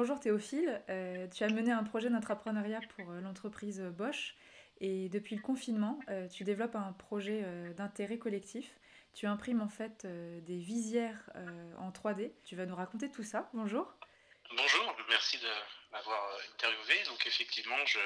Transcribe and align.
Bonjour 0.00 0.20
Théophile, 0.20 0.80
euh, 0.90 1.26
tu 1.26 1.42
as 1.42 1.48
mené 1.48 1.72
un 1.72 1.82
projet 1.82 2.08
d'entrepreneuriat 2.08 2.78
pour 2.94 3.10
euh, 3.10 3.20
l'entreprise 3.20 3.80
Bosch 3.80 4.36
et 4.80 5.08
depuis 5.08 5.34
le 5.34 5.42
confinement, 5.42 5.98
euh, 6.08 6.28
tu 6.28 6.44
développes 6.44 6.76
un 6.76 6.92
projet 6.92 7.44
d'intérêt 7.76 8.16
collectif. 8.16 8.78
Tu 9.12 9.26
imprimes 9.26 9.60
en 9.60 9.68
fait 9.68 10.06
des 10.06 10.58
visières 10.58 11.28
en 11.78 11.90
3D. 11.90 12.30
Tu 12.44 12.54
vas 12.54 12.64
nous 12.64 12.76
raconter 12.76 13.10
tout 13.10 13.24
ça. 13.24 13.50
Bonjour. 13.54 13.92
Bonjour, 14.56 14.96
merci 15.08 15.36
de 15.38 15.48
m'avoir 15.98 16.38
interviewé. 16.54 17.02
Donc 17.04 17.26
effectivement, 17.26 17.84
je, 17.86 17.98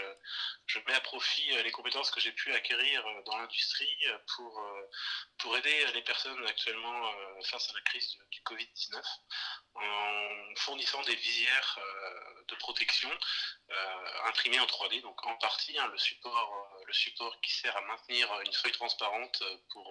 je, 0.66 0.78
mets 0.80 0.94
à 0.94 1.00
profit 1.00 1.62
les 1.62 1.70
compétences 1.70 2.10
que 2.10 2.20
j'ai 2.20 2.32
pu 2.32 2.52
acquérir 2.52 3.04
dans 3.26 3.36
l'industrie 3.38 4.04
pour, 4.34 4.60
pour 5.38 5.56
aider 5.56 5.86
les 5.94 6.02
personnes 6.02 6.46
actuellement 6.46 7.12
face 7.44 7.70
à 7.70 7.74
la 7.74 7.80
crise 7.82 8.18
du 8.30 8.40
Covid-19 8.42 9.02
en 9.74 10.54
fournissant 10.56 11.02
des 11.02 11.14
visières 11.14 11.78
euh, 11.78 12.44
de 12.48 12.54
protection 12.56 13.10
euh, 13.70 14.28
imprimées 14.28 14.60
en 14.60 14.66
3D, 14.66 15.00
donc 15.02 15.24
en 15.26 15.36
partie 15.36 15.78
hein, 15.78 15.86
le, 15.88 15.98
support, 15.98 16.54
euh, 16.54 16.71
le 16.92 16.96
support 16.96 17.40
qui 17.40 17.52
sert 17.52 17.76
à 17.76 17.80
maintenir 17.82 18.28
une 18.46 18.52
feuille 18.52 18.72
transparente 18.72 19.42
pour 19.70 19.90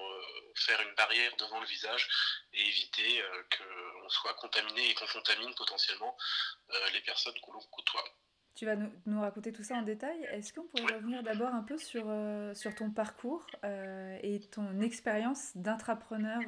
faire 0.55 0.80
une 0.81 0.94
barrière 0.95 1.35
devant 1.38 1.59
le 1.59 1.66
visage 1.66 2.07
et 2.53 2.61
éviter 2.61 3.23
qu'on 3.57 4.09
soit 4.09 4.33
contaminé 4.35 4.89
et 4.89 4.94
qu'on 4.94 5.07
contamine 5.07 5.53
potentiellement 5.55 6.16
les 6.94 7.02
personnes 7.02 7.33
que 7.33 7.52
l'on 7.52 7.59
côtoie. 7.72 8.03
Tu 8.53 8.66
vas 8.66 8.75
nous, 8.75 9.22
raconter 9.22 9.52
tout 9.52 9.63
ça 9.63 9.75
en 9.75 9.81
détail. 9.81 10.23
Est-ce 10.31 10.53
qu'on 10.53 10.67
pourrait 10.67 10.95
revenir 10.95 11.23
d'abord 11.23 11.53
un 11.53 11.63
peu 11.63 11.77
sur, 11.77 12.05
sur 12.53 12.75
ton 12.75 12.91
parcours 12.91 13.47
et 13.63 14.41
ton 14.52 14.81
expérience 14.81 15.52
d'intrapreneur 15.55 16.41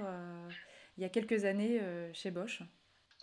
il 0.98 1.02
y 1.02 1.06
a 1.06 1.10
quelques 1.10 1.46
années 1.46 1.82
chez 2.14 2.30
Bosch? 2.30 2.62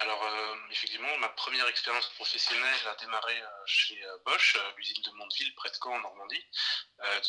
Alors, 0.01 0.23
euh, 0.25 0.57
effectivement, 0.71 1.15
ma 1.19 1.29
première 1.29 1.69
expérience 1.69 2.09
professionnelle 2.15 2.89
a 2.89 2.95
démarré 2.97 3.39
euh, 3.39 3.47
chez 3.67 4.03
euh, 4.03 4.17
Bosch, 4.25 4.57
l'usine 4.79 5.03
de 5.03 5.11
Mondeville, 5.11 5.55
près 5.57 5.69
de 5.69 5.77
Caen, 5.77 5.93
en 5.93 6.01
Normandie. 6.01 6.45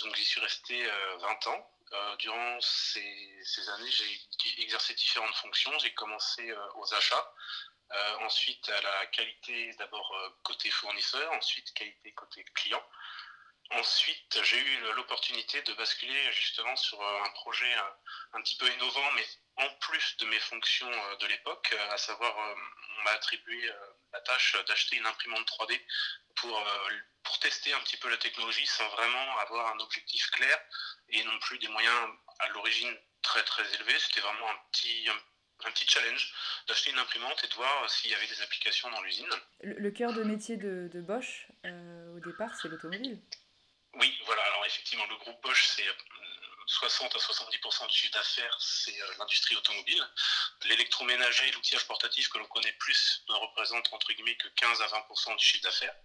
donc, 0.02 0.16
j'y 0.16 0.24
suis 0.24 0.40
resté 0.40 0.90
20 1.20 1.48
ans. 1.48 1.72
durant 2.20 2.58
ces, 2.62 3.70
années, 3.76 3.92
j'ai 3.92 4.62
exercé 4.64 4.94
différentes 4.94 5.36
fonctions. 5.36 5.78
J'ai 5.80 5.94
commencé 5.94 6.54
aux 6.76 6.94
achats, 6.94 7.34
ensuite 8.22 8.70
à 8.70 8.82
la 8.82 9.06
qualité, 9.08 9.74
d'abord 9.78 10.14
côté 10.44 10.70
fournisseur, 10.72 11.32
ensuite 11.34 11.74
qualité 11.74 12.14
côté 12.14 12.44
client. 12.56 12.84
Ensuite, 13.74 14.40
j'ai 14.44 14.60
eu 14.60 14.80
l'opportunité 14.96 15.62
de 15.62 15.74
basculer 15.74 16.32
justement 16.34 16.76
sur 16.76 17.02
un 17.02 17.30
projet 17.32 17.74
un 18.34 18.42
petit 18.42 18.58
peu 18.58 18.70
innovant, 18.70 19.12
mais 19.16 19.26
en 19.58 19.70
plus 19.80 20.18
de 20.18 20.26
mes 20.26 20.40
fonctions 20.40 20.92
euh, 20.92 21.16
de 21.18 21.28
l'époque, 21.28 21.70
euh, 21.74 21.92
à 21.92 21.98
savoir, 21.98 22.38
euh, 22.38 22.56
on 23.00 23.04
m'a 23.04 23.12
attribué 23.12 23.70
la 24.14 24.22
tâche 24.22 24.56
d'acheter 24.68 24.98
une 24.98 25.06
imprimante 25.06 25.48
3D 25.48 25.80
pour, 26.36 26.64
pour 27.24 27.40
tester 27.40 27.74
un 27.74 27.80
petit 27.80 27.98
peu 27.98 28.10
la 28.10 28.18
technologie 28.18 28.66
sans 28.68 28.88
vraiment 28.90 29.38
avoir 29.40 29.74
un 29.74 29.80
objectif 29.80 30.30
clair 30.32 30.58
et 31.10 31.24
non 31.24 31.40
plus 31.40 31.58
des 31.58 31.68
moyens 31.70 32.10
à 32.40 32.50
l'origine 32.50 32.96
très 33.22 33.44
très 33.44 33.64
élevés. 33.76 33.98
C'était 33.98 34.20
vraiment 34.20 34.50
un 34.50 34.58
petit, 34.72 35.08
un, 35.10 35.72
petit 35.72 35.88
challenge 35.88 36.34
d'acheter 36.68 36.92
une 36.92 37.00
imprimante 37.00 37.44
et 37.44 37.48
de 37.48 37.54
voir 37.54 37.90
s'il 37.90 38.12
y 38.12 38.16
avait 38.16 38.28
des 38.28 38.42
applications 38.42 38.92
dans 38.92 39.02
l'usine. 39.02 39.30
Le, 39.62 39.92
cœur 39.92 40.14
de 40.14 40.24
métier 40.24 40.58
de 40.58 41.02
Bosch, 41.02 41.48
au 41.66 42.20
départ, 42.20 42.54
c'est 42.56 42.68
l'automobile. 42.68 43.20
Oui, 43.94 44.18
voilà. 44.26 44.44
Alors 44.44 44.66
effectivement, 44.66 45.06
le 45.08 45.18
groupe 45.18 45.42
Bosch, 45.42 45.68
c'est 45.76 45.86
60 46.72 47.16
à 47.16 47.20
70% 47.20 47.88
du 47.88 47.96
chiffre 47.96 48.14
d'affaires, 48.14 48.58
c'est 48.60 49.02
euh, 49.02 49.14
l'industrie 49.20 49.56
automobile. 49.56 50.08
L'électroménager, 50.64 51.52
l'outillage 51.52 51.86
portatif 51.86 52.30
que 52.30 52.38
l'on 52.38 52.48
connaît 52.48 52.72
plus, 52.74 53.24
ne 53.30 53.36
représente 53.36 53.92
entre 53.92 54.14
guillemets 54.14 54.38
que 54.38 54.48
15 54.48 54.82
à 54.82 54.88
20% 54.88 55.36
du 55.38 55.44
chiffre 55.44 55.64
d'affaires. 55.64 55.96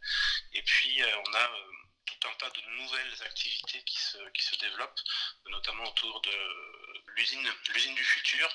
Et 0.53 0.63
puis, 0.63 1.03
euh, 1.03 1.23
on 1.27 1.35
a 1.35 1.45
euh, 1.45 1.73
tout 2.07 2.29
un 2.29 2.35
tas 2.35 2.51
de 2.51 2.61
nouvelles 2.79 3.23
activités 3.25 3.83
qui 3.85 3.99
se, 3.99 4.19
qui 4.31 4.43
se 4.43 4.57
développent, 4.57 5.01
notamment 5.47 5.85
autour 5.85 6.21
de 6.23 7.03
l'usine, 7.15 7.49
l'usine 7.75 7.95
du 7.95 8.05
futur 8.05 8.49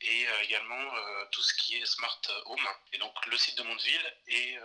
et 0.00 0.26
également 0.42 0.90
tout 1.30 1.42
ce 1.42 1.54
qui 1.54 1.76
est 1.76 1.86
smart 1.86 2.20
home. 2.46 2.68
Et 2.92 2.98
donc, 2.98 3.14
le 3.26 3.36
site 3.36 3.56
de 3.58 3.62
Mondeville 3.62 4.16
est 4.26 4.58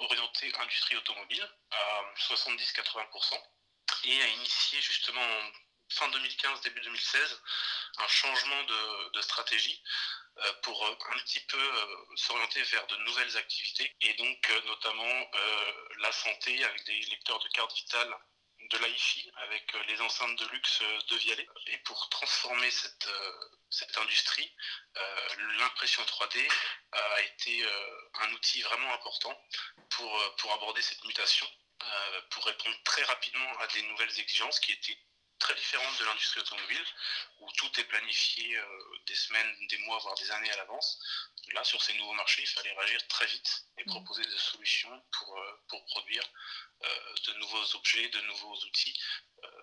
orienté 0.00 0.52
industrie 0.60 0.96
automobile 0.96 1.48
à 1.70 2.02
70-80% 2.18 3.34
et 4.04 4.22
a 4.22 4.26
initié 4.28 4.80
justement 4.80 5.26
fin 5.90 6.08
2015, 6.08 6.60
début 6.62 6.80
2016, 6.80 7.42
un 7.98 8.08
changement 8.08 8.62
de, 9.12 9.20
stratégie 9.20 9.82
euh, 10.38 10.52
pour 10.62 10.82
euh, 10.86 10.96
un 11.12 11.18
petit 11.18 11.40
peu 11.40 11.58
euh, 11.58 11.96
s'orienter 12.16 12.62
vers 12.62 12.86
de 12.86 12.96
nouvelles 12.98 13.36
activités. 13.36 13.92
Et 14.00 14.14
donc 14.14 14.50
notamment 14.66 15.30
la 15.98 16.12
santé 16.12 16.64
avec 16.64 16.84
des 16.86 17.00
lecteurs 17.10 17.38
de 17.40 17.48
cartes 17.48 17.74
vitales 17.74 18.14
de 18.70 18.78
l'AIFI 18.78 19.30
avec 19.36 19.72
les 19.88 20.00
enceintes 20.00 20.38
de 20.38 20.46
luxe 20.48 20.80
de 21.10 21.16
Vialet. 21.16 21.46
Et 21.66 21.78
pour 21.78 22.08
transformer 22.08 22.70
cette, 22.70 23.08
cette 23.68 23.96
industrie, 23.98 24.52
l'impression 25.58 26.02
3D 26.02 26.48
a 26.92 27.20
été 27.22 27.64
un 28.20 28.32
outil 28.32 28.62
vraiment 28.62 28.92
important 28.94 29.36
pour, 29.90 30.36
pour 30.36 30.52
aborder 30.52 30.82
cette 30.82 31.04
mutation, 31.04 31.46
pour 32.30 32.44
répondre 32.46 32.76
très 32.84 33.02
rapidement 33.04 33.58
à 33.58 33.66
des 33.68 33.82
nouvelles 33.82 34.18
exigences 34.18 34.60
qui 34.60 34.72
étaient 34.72 34.98
très 35.40 35.54
différente 35.54 35.98
de 35.98 36.04
l'industrie 36.04 36.40
automobile, 36.40 36.84
où 37.40 37.50
tout 37.52 37.80
est 37.80 37.84
planifié 37.84 38.56
euh, 38.56 38.64
des 39.06 39.14
semaines, 39.14 39.66
des 39.68 39.78
mois, 39.78 39.98
voire 39.98 40.14
des 40.14 40.30
années 40.30 40.50
à 40.50 40.56
l'avance. 40.58 41.00
Là, 41.54 41.64
sur 41.64 41.82
ces 41.82 41.94
nouveaux 41.94 42.12
marchés, 42.12 42.42
il 42.42 42.48
fallait 42.48 42.72
réagir 42.72 43.04
très 43.08 43.26
vite 43.26 43.64
et 43.78 43.84
mm. 43.84 43.88
proposer 43.88 44.22
des 44.22 44.38
solutions 44.38 45.02
pour, 45.12 45.38
euh, 45.38 45.60
pour 45.68 45.84
produire 45.86 46.22
euh, 46.84 47.14
de 47.26 47.38
nouveaux 47.38 47.76
objets, 47.76 48.08
de 48.08 48.20
nouveaux 48.20 48.54
outils 48.66 48.98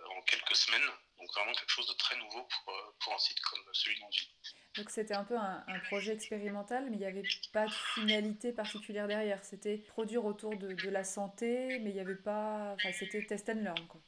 en 0.10 0.22
quelques 0.24 0.56
semaines. 0.56 0.90
Donc 1.20 1.32
vraiment 1.34 1.54
quelque 1.54 1.70
chose 1.70 1.88
de 1.88 1.94
très 1.94 2.16
nouveau 2.18 2.44
pour, 2.44 2.96
pour 3.00 3.14
un 3.14 3.20
site 3.20 3.40
comme 3.42 3.64
celui 3.74 4.00
Mondeville. 4.00 4.28
Donc 4.76 4.90
c'était 4.90 5.14
un 5.14 5.24
peu 5.24 5.38
un, 5.38 5.64
projet 5.86 6.14
expérimental, 6.14 6.86
mais 6.90 6.98
il 6.98 7.00
n'y 7.00 7.06
avait 7.06 7.28
pas 7.54 7.68
de 7.68 7.74
finalité 7.96 8.54
particulière 8.54 9.08
derrière. 9.08 9.44
C'était 9.44 9.78
produire 9.78 10.26
autour 10.26 10.56
de, 10.58 10.74
de 10.74 10.90
la 10.90 11.04
santé, 11.04 11.80
mais 11.80 11.92
il 11.92 11.94
n'y 11.94 12.00
avait 12.00 12.16
pas... 12.16 12.74
Enfin, 12.74 12.92
c'était 12.92 13.24
test 13.24 13.50
and 13.50 13.62
learn, 13.62 13.88
quoi. 13.88 14.02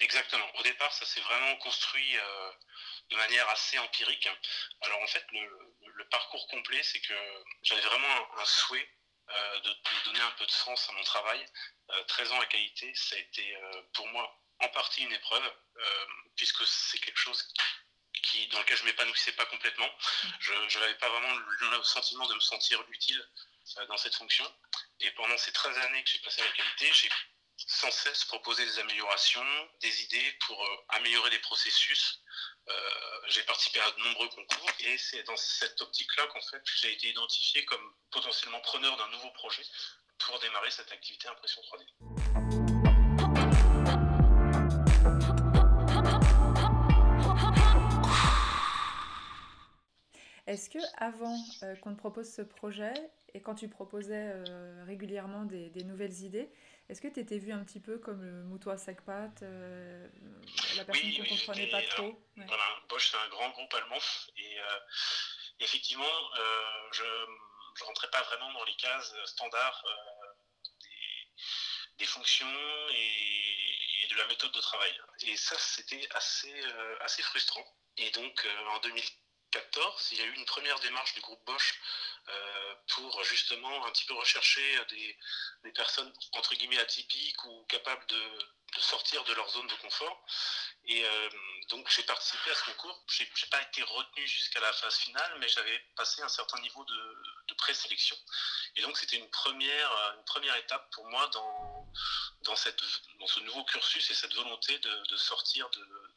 Exactement. 0.00 0.46
Au 0.56 0.62
départ, 0.62 0.92
ça 0.92 1.04
s'est 1.04 1.20
vraiment 1.20 1.56
construit 1.56 2.16
euh, 2.16 2.52
de 3.10 3.16
manière 3.16 3.48
assez 3.48 3.78
empirique. 3.78 4.28
Alors 4.82 5.00
en 5.02 5.06
fait, 5.06 5.24
le, 5.32 6.08
parcours 6.10 6.46
complet, 6.48 6.82
c'est 6.82 7.00
que 7.00 7.14
j'avais 7.62 7.80
vraiment 7.80 8.38
un, 8.38 8.44
souhait 8.44 8.88
euh, 9.30 9.60
de, 9.60 9.74
donner 10.04 10.20
un 10.20 10.30
peu 10.32 10.46
de 10.46 10.50
sens 10.50 10.88
à 10.90 10.92
mon 10.92 11.02
travail. 11.02 11.44
13 12.08 12.30
euh, 12.30 12.34
ans 12.34 12.40
à 12.40 12.46
qualité, 12.46 12.92
ça 12.94 13.16
a 13.16 13.18
été 13.18 13.56
pour 13.94 14.06
moi 14.08 14.40
en 14.60 14.68
partie 14.68 15.02
une 15.02 15.12
épreuve, 15.12 15.54
puisque 16.36 16.64
c'est 16.66 16.98
quelque 16.98 17.18
chose 17.18 17.52
qui, 18.22 18.46
dans 18.48 18.60
lequel 18.60 18.76
je 18.76 18.82
ne 18.82 18.88
m'épanouissais 18.88 19.32
pas 19.32 19.46
complètement. 19.46 19.90
Je 20.38 20.78
n'avais 20.78 20.94
pas 20.96 21.08
vraiment 21.08 21.34
le, 21.34 21.82
sentiment 21.82 22.26
de 22.26 22.34
me 22.34 22.40
sentir 22.40 22.84
utile 22.90 23.28
dans 23.88 23.96
cette 23.96 24.14
fonction. 24.14 24.46
Et 25.00 25.10
pendant 25.12 25.36
ces 25.36 25.52
13 25.52 25.76
années 25.78 26.04
que 26.04 26.10
j'ai 26.10 26.20
passé 26.20 26.42
à 26.42 26.44
la 26.44 26.52
qualité, 26.52 26.92
j'ai 26.92 27.10
sans 27.56 27.90
cesse 27.90 28.24
proposer 28.24 28.64
des 28.64 28.78
améliorations, 28.80 29.68
des 29.80 30.02
idées 30.02 30.38
pour 30.46 30.62
euh, 30.62 30.76
améliorer 30.88 31.30
les 31.30 31.38
processus. 31.38 32.22
Euh, 32.68 32.72
j'ai 33.28 33.42
participé 33.42 33.80
à 33.80 33.90
de 33.90 34.02
nombreux 34.02 34.28
concours 34.28 34.70
et 34.80 34.98
c'est 34.98 35.22
dans 35.24 35.36
cette 35.36 35.80
optique-là 35.80 36.26
qu'en 36.28 36.40
fait 36.40 36.62
j'ai 36.80 36.92
été 36.92 37.08
identifié 37.08 37.64
comme 37.64 37.94
potentiellement 38.10 38.60
preneur 38.60 38.96
d'un 38.96 39.08
nouveau 39.08 39.30
projet 39.30 39.62
pour 40.18 40.38
démarrer 40.40 40.70
cette 40.70 40.90
activité 40.92 41.28
impression 41.28 41.60
3D. 41.62 41.84
Est-ce 50.46 50.68
que 50.68 50.78
avant 50.98 51.38
euh, 51.62 51.76
qu'on 51.76 51.94
te 51.94 51.98
propose 51.98 52.32
ce 52.32 52.42
projet 52.42 52.92
et 53.34 53.40
quand 53.40 53.56
tu 53.56 53.68
proposais 53.68 54.32
régulièrement 54.86 55.44
des, 55.44 55.82
nouvelles 55.82 56.22
idées, 56.22 56.48
est-ce 56.88 57.00
que 57.00 57.08
tu 57.08 57.20
étais 57.20 57.38
vu 57.38 57.52
un 57.52 57.64
petit 57.64 57.80
peu 57.80 57.98
comme 57.98 58.22
le 58.22 58.42
mouton 58.44 58.70
à 58.70 58.76
sac 58.76 59.00
pattes, 59.04 59.42
euh, 59.42 60.06
la 60.76 60.84
personne 60.84 61.10
qui 61.10 61.20
ne 61.22 61.26
comprenait 61.26 61.68
pas 61.68 61.82
trop? 61.82 62.22
voilà, 62.36 62.64
Bosch, 62.88 63.10
c'est 63.10 63.16
un 63.16 63.28
grand 63.28 63.48
groupe 63.50 63.72
allemand. 63.74 63.98
Et 64.36 64.60
euh, 64.60 64.78
effectivement, 65.60 66.04
euh, 66.04 66.88
je 66.92 67.04
ne 67.04 67.86
rentrais 67.86 68.10
pas 68.10 68.22
vraiment 68.24 68.52
dans 68.52 68.64
les 68.64 68.76
cases 68.76 69.14
standards 69.24 69.84
des 71.98 72.06
fonctions 72.06 72.46
et, 72.90 74.06
de 74.10 74.16
la 74.16 74.26
méthode 74.26 74.52
de 74.52 74.60
travail. 74.60 74.92
Et 75.26 75.36
ça, 75.36 75.56
c'était 75.58 76.06
assez, 76.14 76.52
assez 77.00 77.22
frustrant. 77.22 77.64
Et 77.96 78.10
donc, 78.10 78.46
en 78.68 78.78
2014, 79.54 80.08
il 80.12 80.18
y 80.18 80.22
a 80.22 80.24
eu 80.24 80.34
une 80.34 80.44
première 80.44 80.78
démarche 80.80 81.14
du 81.14 81.20
groupe 81.20 81.44
Bosch 81.44 81.80
pour 82.88 83.22
justement 83.24 83.86
un 83.86 83.90
petit 83.90 84.04
peu 84.04 84.14
rechercher 84.14 84.80
des, 84.90 85.72
personnes 85.72 86.12
entre 86.32 86.54
guillemets 86.54 86.78
atypiques 86.78 87.44
ou 87.44 87.64
capables 87.68 88.06
de, 88.06 88.20
sortir 88.78 89.22
de 89.24 89.32
leur 89.34 89.48
zone 89.50 89.66
de 89.68 89.74
confort. 89.76 90.26
Et 90.86 91.04
euh, 91.04 91.30
donc 91.68 91.88
j'ai 91.90 92.02
participé 92.02 92.50
à 92.50 92.54
ce 92.54 92.64
concours. 92.64 93.04
J'ai 93.08 93.24
n'ai 93.24 93.48
pas 93.50 93.62
été 93.62 93.82
retenu 93.82 94.26
jusqu'à 94.26 94.60
la 94.60 94.72
phase 94.72 94.96
finale, 94.96 95.36
mais 95.38 95.48
j'avais 95.48 95.78
passé 95.96 96.22
un 96.22 96.28
certain 96.28 96.60
niveau 96.60 96.84
de, 96.84 97.22
de 97.48 97.54
présélection. 97.54 98.16
Et 98.76 98.82
donc 98.82 98.96
c'était 98.98 99.16
une 99.16 99.30
première, 99.30 99.90
une 100.18 100.24
première 100.24 100.56
étape 100.56 100.90
pour 100.92 101.08
moi 101.08 101.28
dans, 101.28 101.92
dans, 102.44 102.56
ce 103.26 103.40
nouveau 103.40 103.64
cursus 103.64 104.10
et 104.10 104.14
cette 104.14 104.34
volonté 104.34 104.78
de, 104.78 105.16
sortir 105.16 105.68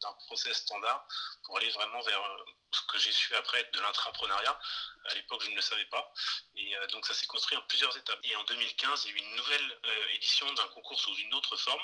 d'un 0.02 0.14
process 0.26 0.58
standard 0.58 1.08
pour 1.44 1.58
aller 1.58 1.70
vraiment 1.70 2.02
vers 2.02 2.22
euh, 2.22 2.46
ce 2.72 2.82
que 2.92 2.98
j'ai 2.98 3.12
su 3.12 3.34
après 3.36 3.60
être 3.60 3.74
de 3.74 3.80
l'intrapreneuriat. 3.80 4.60
À 5.06 5.14
l'époque, 5.16 5.42
je 5.44 5.50
ne 5.50 5.56
le 5.56 5.62
savais 5.62 5.86
pas. 5.86 6.14
Et 6.56 6.76
euh, 6.76 6.88
donc 6.88 7.06
ça 7.06 7.14
s'est 7.14 7.28
construit 7.28 7.58
en 7.58 7.62
plusieurs 7.62 7.96
étapes. 7.96 8.20
Et 8.24 8.36
en 8.36 8.44
2015, 8.44 9.06
il 9.06 9.12
y 9.12 9.14
a 9.14 9.18
eu 9.18 9.20
une 9.20 9.36
nouvelle 9.36 9.80
édition 10.14 10.52
d'un 10.54 10.68
concours 10.70 11.00
sous 11.00 11.16
une 11.16 11.34
autre 11.34 11.56
forme, 11.56 11.82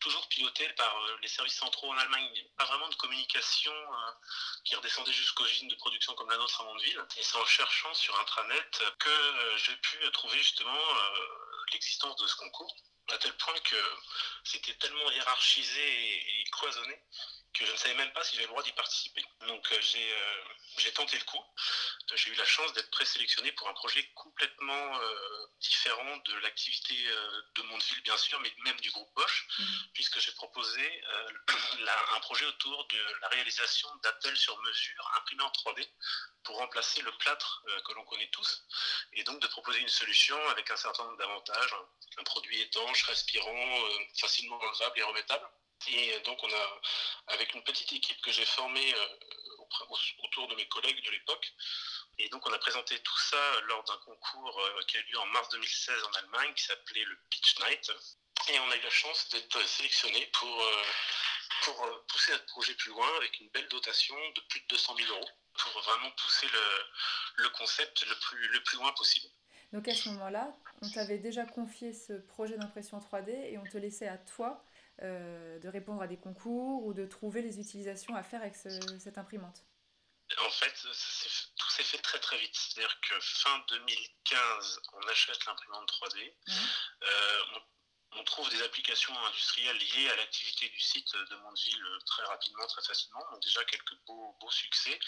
toujours 0.00 0.26
piloté 0.28 0.68
par 0.70 0.96
euh, 0.96 1.18
les 1.22 1.28
services 1.28 1.56
centraux 1.56 1.90
en 1.90 1.98
Allemagne. 1.98 2.28
Il 2.34 2.42
n'y 2.42 2.48
pas 2.50 2.64
vraiment 2.64 2.88
de 2.88 2.94
communication 2.96 3.72
euh, 3.72 4.12
qui 4.64 4.74
redescendait 4.74 5.12
jusqu'aux 5.12 5.46
usines 5.46 5.68
de 5.68 5.74
production 5.76 6.14
comme 6.14 6.30
la 6.30 6.36
nôtre 6.36 6.60
à 6.60 6.64
Mondeville. 6.64 7.02
Et 7.16 7.22
c'est 7.22 7.36
en 7.36 7.44
cherchant 7.44 7.92
sur 7.94 8.18
intranet 8.20 8.82
que 8.98 9.08
euh, 9.08 9.58
j'ai 9.58 9.76
pu 9.76 10.10
trouver 10.12 10.38
justement 10.38 10.78
l'existence 11.72 12.16
de 12.16 12.26
ce 12.26 12.36
concours, 12.36 12.74
à 13.08 13.18
tel 13.18 13.36
point 13.36 13.58
que 13.60 13.76
c'était 14.44 14.74
tellement 14.74 15.10
hiérarchisé 15.10 16.40
et, 16.40 16.44
cloisonné 16.52 16.98
que 17.52 17.64
je 17.64 17.72
ne 17.72 17.76
savais 17.76 17.94
même 17.94 18.12
pas 18.12 18.22
si 18.22 18.32
j'avais 18.32 18.44
le 18.44 18.50
droit 18.50 18.62
d'y 18.62 18.72
participer. 18.72 19.24
Donc 19.48 19.66
j'ai 20.76 20.92
tenté 20.92 21.18
le 21.18 21.24
coup. 21.24 21.42
J'ai 22.14 22.30
eu 22.30 22.34
la 22.34 22.44
chance 22.44 22.72
d'être 22.74 22.90
présélectionné 22.90 23.50
pour 23.52 23.68
un 23.68 23.72
projet 23.72 24.06
complètement 24.14 25.00
différent 25.60 26.16
de 26.18 26.34
l'activité 26.36 26.94
de 27.56 27.62
Mondeville, 27.62 28.02
bien 28.02 28.16
sûr, 28.16 28.38
mais 28.40 28.54
même 28.64 28.78
du 28.80 28.90
groupe 28.90 29.12
Bosch, 29.14 29.46
mhm. 29.58 29.85
Puisque 29.94 30.18
j'ai 30.18 30.32
proposé 30.32 31.04
euh, 31.12 31.28
un 32.16 32.20
projet 32.20 32.44
autour 32.46 32.86
de 32.88 32.98
la 33.20 33.28
réalisation 33.28 33.88
d'appels 34.02 34.36
sur 34.36 34.56
mesure 34.62 35.10
imprimés 35.16 35.42
en 35.42 35.50
3D 35.50 35.88
pour 36.44 36.58
remplacer 36.58 37.02
le 37.02 37.12
plâtre 37.18 37.62
euh, 37.68 37.80
que 37.82 37.92
l'on 37.92 38.04
connaît 38.04 38.28
tous, 38.30 38.64
et 39.12 39.24
donc 39.24 39.40
de 39.40 39.46
proposer 39.48 39.80
une 39.80 39.88
solution 39.88 40.38
avec 40.48 40.70
un 40.70 40.76
certain 40.76 41.04
nombre 41.04 41.18
d'avantages, 41.18 41.74
un 42.18 42.24
produit 42.24 42.60
étanche, 42.60 43.02
respirant, 43.04 43.80
facilement 44.18 44.56
enlevable 44.56 44.98
et 44.98 45.02
remettable. 45.02 45.48
Et 45.88 46.18
donc 46.20 46.42
on 46.42 46.52
a, 46.52 46.80
avec 47.28 47.52
une 47.54 47.62
petite 47.62 47.92
équipe 47.92 48.20
que 48.22 48.32
j'ai 48.32 48.46
formée 48.46 48.94
autour 50.18 50.48
de 50.48 50.54
mes 50.54 50.66
collègues 50.68 51.04
de 51.04 51.10
l'époque, 51.10 51.52
et 52.18 52.28
donc 52.30 52.46
on 52.46 52.52
a 52.52 52.58
présenté 52.58 52.98
tout 53.00 53.18
ça 53.18 53.60
lors 53.62 53.84
d'un 53.84 53.96
concours 53.98 54.60
euh, 54.60 54.82
qui 54.88 54.96
a 54.96 55.00
eu 55.00 55.04
lieu 55.04 55.18
en 55.18 55.26
mars 55.26 55.48
2016 55.50 56.02
en 56.04 56.12
Allemagne 56.12 56.54
qui 56.54 56.64
s'appelait 56.64 57.04
le 57.04 57.18
Pitch 57.28 57.58
Night. 57.60 57.92
Et 58.48 58.58
on 58.60 58.70
a 58.70 58.76
eu 58.76 58.80
la 58.80 58.90
chance 58.90 59.28
d'être 59.30 59.60
sélectionné 59.66 60.26
pour, 60.32 60.62
euh, 60.62 60.82
pour 61.64 61.84
euh, 61.84 62.04
pousser 62.08 62.32
notre 62.32 62.46
projet 62.46 62.74
plus 62.74 62.90
loin 62.90 63.08
avec 63.16 63.40
une 63.40 63.48
belle 63.50 63.68
dotation 63.68 64.14
de 64.14 64.40
plus 64.48 64.60
de 64.60 64.66
200 64.68 64.96
000 64.96 65.12
euros 65.12 65.28
pour 65.54 65.82
vraiment 65.82 66.10
pousser 66.12 66.46
le, 66.46 67.42
le 67.42 67.48
concept 67.50 68.06
le 68.06 68.14
plus, 68.14 68.48
le 68.48 68.62
plus 68.62 68.76
loin 68.76 68.92
possible. 68.92 69.26
Donc 69.72 69.88
à 69.88 69.94
ce 69.94 70.08
moment-là, 70.10 70.54
on 70.82 70.90
t'avait 70.90 71.18
déjà 71.18 71.44
confié 71.44 71.92
ce 71.92 72.12
projet 72.12 72.56
d'impression 72.56 72.98
3D 72.98 73.30
et 73.30 73.58
on 73.58 73.64
te 73.64 73.78
laissait 73.78 74.08
à 74.08 74.18
toi 74.18 74.64
de 75.02 75.68
répondre 75.68 76.00
à 76.00 76.06
des 76.06 76.16
concours 76.16 76.86
ou 76.86 76.94
de 76.94 77.04
trouver 77.04 77.42
les 77.42 77.60
utilisations 77.60 78.14
à 78.14 78.22
faire 78.22 78.40
avec 78.40 78.54
cette 78.54 79.18
imprimante. 79.18 79.62
En 80.38 80.50
fait, 80.50 80.72
tout 81.56 81.70
s'est 81.70 81.84
fait 81.84 81.98
très 81.98 82.18
très 82.18 82.36
vite. 82.38 82.54
C'est-à-dire 82.54 83.00
que 83.00 83.14
fin 83.20 83.64
2015, 83.68 84.80
on 84.94 85.08
achète 85.08 85.44
l'imprimante 85.46 85.88
3D. 85.88 86.34
Euh, 86.48 87.42
on, 87.54 87.60
trouve 88.24 88.48
des 88.50 88.62
applications 88.62 89.16
industrielles 89.26 89.76
liées 89.76 90.10
à 90.10 90.16
l'activité 90.16 90.68
du 90.68 90.80
site 90.80 91.12
de 91.14 91.36
Mondeville 91.36 91.84
très 92.06 92.24
rapidement, 92.24 92.66
très 92.66 92.82
facilement. 92.82 93.24
Donc 93.30 93.42
déjà 93.42 93.64
quelques 93.64 93.94
beaux, 94.06 94.34
succès. 94.50 94.98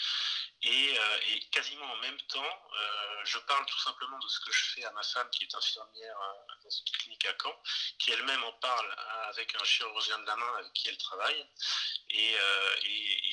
Euh, 0.65 1.19
et, 1.29 1.39
quasiment 1.51 1.85
en 1.85 1.95
même 1.97 2.19
temps, 2.23 2.61
euh, 2.77 3.21
je 3.23 3.37
parle 3.39 3.65
tout 3.65 3.79
simplement 3.79 4.19
de 4.19 4.27
ce 4.27 4.39
que 4.41 4.51
je 4.51 4.63
fais 4.73 4.83
à 4.83 4.91
ma 4.91 5.01
femme 5.01 5.29
qui 5.29 5.43
est 5.45 5.55
infirmière 5.55 6.17
dans 6.61 6.69
une 6.69 6.85
clinique 6.97 7.25
à 7.25 7.33
Caen, 7.41 7.55
qui 7.97 8.11
elle-même 8.11 8.43
en 8.43 8.51
parle 8.53 8.93
avec 9.29 9.55
un 9.55 9.63
chirurgien 9.63 10.19
de 10.19 10.25
la 10.25 10.35
main 10.35 10.55
avec 10.57 10.73
qui 10.73 10.89
elle 10.89 10.97
travaille. 10.97 11.47
Et, 12.09 12.35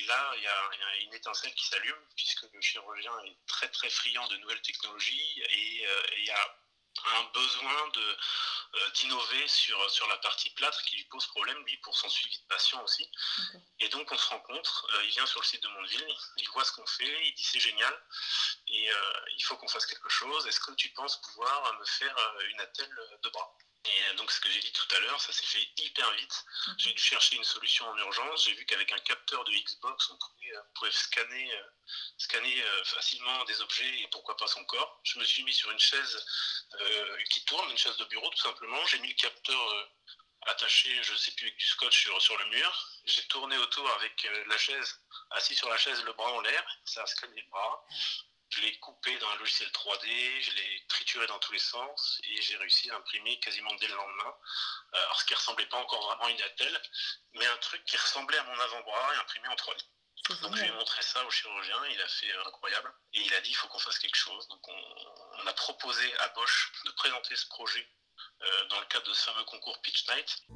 là, 0.06 0.32
il 0.37 0.43
y, 0.43 0.46
a, 0.46 0.96
une 1.00 1.14
étincelle 1.14 1.52
qui 1.55 1.67
s'allume, 1.67 2.06
puisque 2.17 2.46
le 2.52 2.61
chirurgien 2.61 3.12
est 3.25 3.37
très 3.46 3.69
très 3.69 3.90
friand 3.90 4.26
de 4.29 4.37
nouvelles 4.37 4.62
technologies 4.62 5.43
et 5.49 5.87
euh, 5.87 6.02
il 6.19 6.25
y 6.26 6.31
a 6.31 6.58
un 7.19 7.25
besoin 7.34 7.88
de 7.88 8.17
euh, 8.74 8.90
d'innover 8.90 9.48
sur, 9.48 9.90
sur 9.90 10.06
la 10.08 10.16
partie 10.18 10.50
plâtre 10.50 10.82
qui 10.82 10.96
lui 10.96 11.04
pose 11.04 11.26
problème, 11.26 11.58
lui, 11.64 11.76
pour 11.78 11.96
son 11.96 12.08
suivi 12.08 12.38
de 12.38 12.46
patient 12.46 12.82
aussi. 12.82 13.08
Et 13.80 13.88
donc, 13.88 14.10
on 14.10 14.18
se 14.18 14.28
rencontre, 14.28 14.86
euh, 14.94 15.04
il 15.04 15.10
vient 15.10 15.26
sur 15.26 15.40
le 15.40 15.46
site 15.46 15.62
de 15.62 15.68
Mondeville, 15.68 16.16
il 16.38 16.48
voit 16.50 16.64
ce 16.64 16.72
qu'on 16.72 16.86
fait, 16.86 17.26
il 17.26 17.34
dit 17.34 17.44
c'est 17.44 17.60
génial, 17.60 18.02
et 18.68 18.88
il 19.36 19.42
faut 19.44 19.56
qu'on 19.56 19.68
fasse 19.68 19.86
quelque 19.86 20.08
chose. 20.08 20.46
Est-ce 20.46 20.60
que 20.60 20.72
tu 20.72 20.88
penses 20.90 21.20
pouvoir 21.20 21.78
me 21.78 21.84
faire 21.84 22.16
une 22.50 22.60
attelle 22.60 23.18
de 23.22 23.28
bras? 23.30 23.56
Et 23.86 24.10
euh, 24.10 24.14
donc, 24.14 24.30
ce 24.32 24.40
que 24.40 24.50
j'ai 24.50 24.60
dit 24.60 24.72
tout 24.72 24.94
à 24.96 25.00
l'heure, 25.00 25.20
ça 25.20 25.32
s'est 25.32 25.46
fait 25.46 25.69
hyper 25.76 26.10
vite. 26.12 26.44
J'ai 26.78 26.92
dû 26.92 27.02
chercher 27.02 27.36
une 27.36 27.44
solution 27.44 27.86
en 27.88 27.96
urgence. 27.98 28.44
J'ai 28.44 28.54
vu 28.54 28.66
qu'avec 28.66 28.90
un 28.92 28.98
capteur 28.98 29.44
de 29.44 29.52
Xbox, 29.52 30.10
on 30.10 30.19
pouvait, 30.19 30.56
euh, 30.56 30.90
scanner, 30.90 31.52
euh, 31.52 31.62
scanner 32.19 32.64
facilement 32.84 33.44
des 33.44 33.60
objets 33.60 34.00
et 34.00 34.08
pourquoi 34.08 34.36
pas 34.36 34.46
son 34.48 34.64
corps. 34.64 35.00
Je 35.04 35.19
me 35.19 35.24
suis 35.24 35.42
mis 35.44 35.54
sur 35.54 35.70
une 35.70 35.78
chaise 35.78 36.24
tourne, 37.46 37.70
une 37.70 37.78
chaise 37.78 37.96
de 37.96 38.04
bureau 38.04 38.28
tout 38.31 38.43
simplement. 38.43 38.84
J'ai 38.87 38.98
mis 39.00 39.08
le 39.08 39.14
capteur 39.14 39.90
attaché, 40.46 41.02
je 41.02 41.12
ne 41.12 41.19
sais 41.19 41.32
plus, 41.32 41.46
avec 41.46 41.58
du 41.58 41.66
scotch 41.66 42.02
sur, 42.02 42.20
sur 42.22 42.38
le 42.38 42.46
mur. 42.46 42.88
J'ai 43.04 43.26
tourné 43.28 43.56
autour 43.58 43.88
avec 43.93 44.28
la 44.46 44.58
chaise, 44.58 45.00
assis 45.31 45.54
sur 45.56 45.69
la 45.69 45.78
chaise, 45.78 46.02
le 46.04 46.12
bras 46.12 46.31
en 46.32 46.40
l'air. 46.40 46.64
Ça 46.84 47.02
a 47.02 47.06
scanné 47.06 47.40
le 47.40 47.48
bras. 47.48 47.87
Je 48.50 48.60
l'ai 48.60 48.78
coupé 48.78 49.16
dans 49.19 49.28
un 49.31 49.37
logiciel 49.37 49.69
3D, 49.70 50.40
je 50.40 50.50
l'ai 50.52 50.84
trituré 50.88 51.26
dans 51.26 51.38
tous 51.40 51.52
les 51.52 51.58
sens 51.58 52.20
et 52.25 52.40
j'ai 52.43 52.56
réussi 52.56 52.88
à 52.90 52.96
imprimer 52.96 53.40
quasiment 53.40 53.74
dès 53.81 53.88
le 53.88 53.94
lendemain. 53.94 54.34
Euh, 54.94 54.98
alors, 54.98 55.20
ce 55.20 55.24
qui 55.24 55.34
ressemblait 55.34 55.67
pas 55.67 55.79
encore 55.79 56.06
vraiment 56.06 56.26
à 56.26 56.31
une 56.31 56.43
attelle, 56.43 56.82
mais 57.34 57.46
un 57.46 57.56
truc 57.56 57.84
qui 57.84 57.96
ressemblait 57.96 58.38
à 58.38 58.44
mon 58.44 58.58
avant-bras 58.60 59.15
et 59.15 59.19
imprimé 59.19 59.48
en 59.48 59.55
3D. 59.56 59.82
Donc 60.28 60.56
je 60.56 60.62
lui 60.62 60.68
ai 60.68 60.72
montré 60.72 61.00
ça 61.02 61.24
au 61.24 61.30
chirurgien, 61.30 61.76
il 61.92 62.00
a 62.00 62.08
fait 62.08 62.32
euh, 62.32 62.48
incroyable. 62.48 62.92
Et 63.14 63.20
il 63.20 63.32
a 63.34 63.40
dit 63.42 63.50
il 63.50 63.54
faut 63.54 63.68
qu'on 63.68 63.78
fasse 63.78 63.98
quelque 64.00 64.16
chose. 64.16 64.48
Donc 64.48 64.60
on, 64.66 65.46
a 65.46 65.52
proposé 65.52 66.02
à 66.18 66.28
Bosch 66.30 66.72
de 66.84 66.90
présenter 66.92 67.36
ce 67.36 67.46
projet 67.46 67.86
euh, 68.42 68.64
dans 68.68 68.80
le 68.80 68.86
cadre 68.86 69.06
de 69.06 69.14
ce 69.14 69.30
fameux 69.30 69.44
concours 69.44 69.80
Pitch 69.82 70.08
Night. 70.08 70.46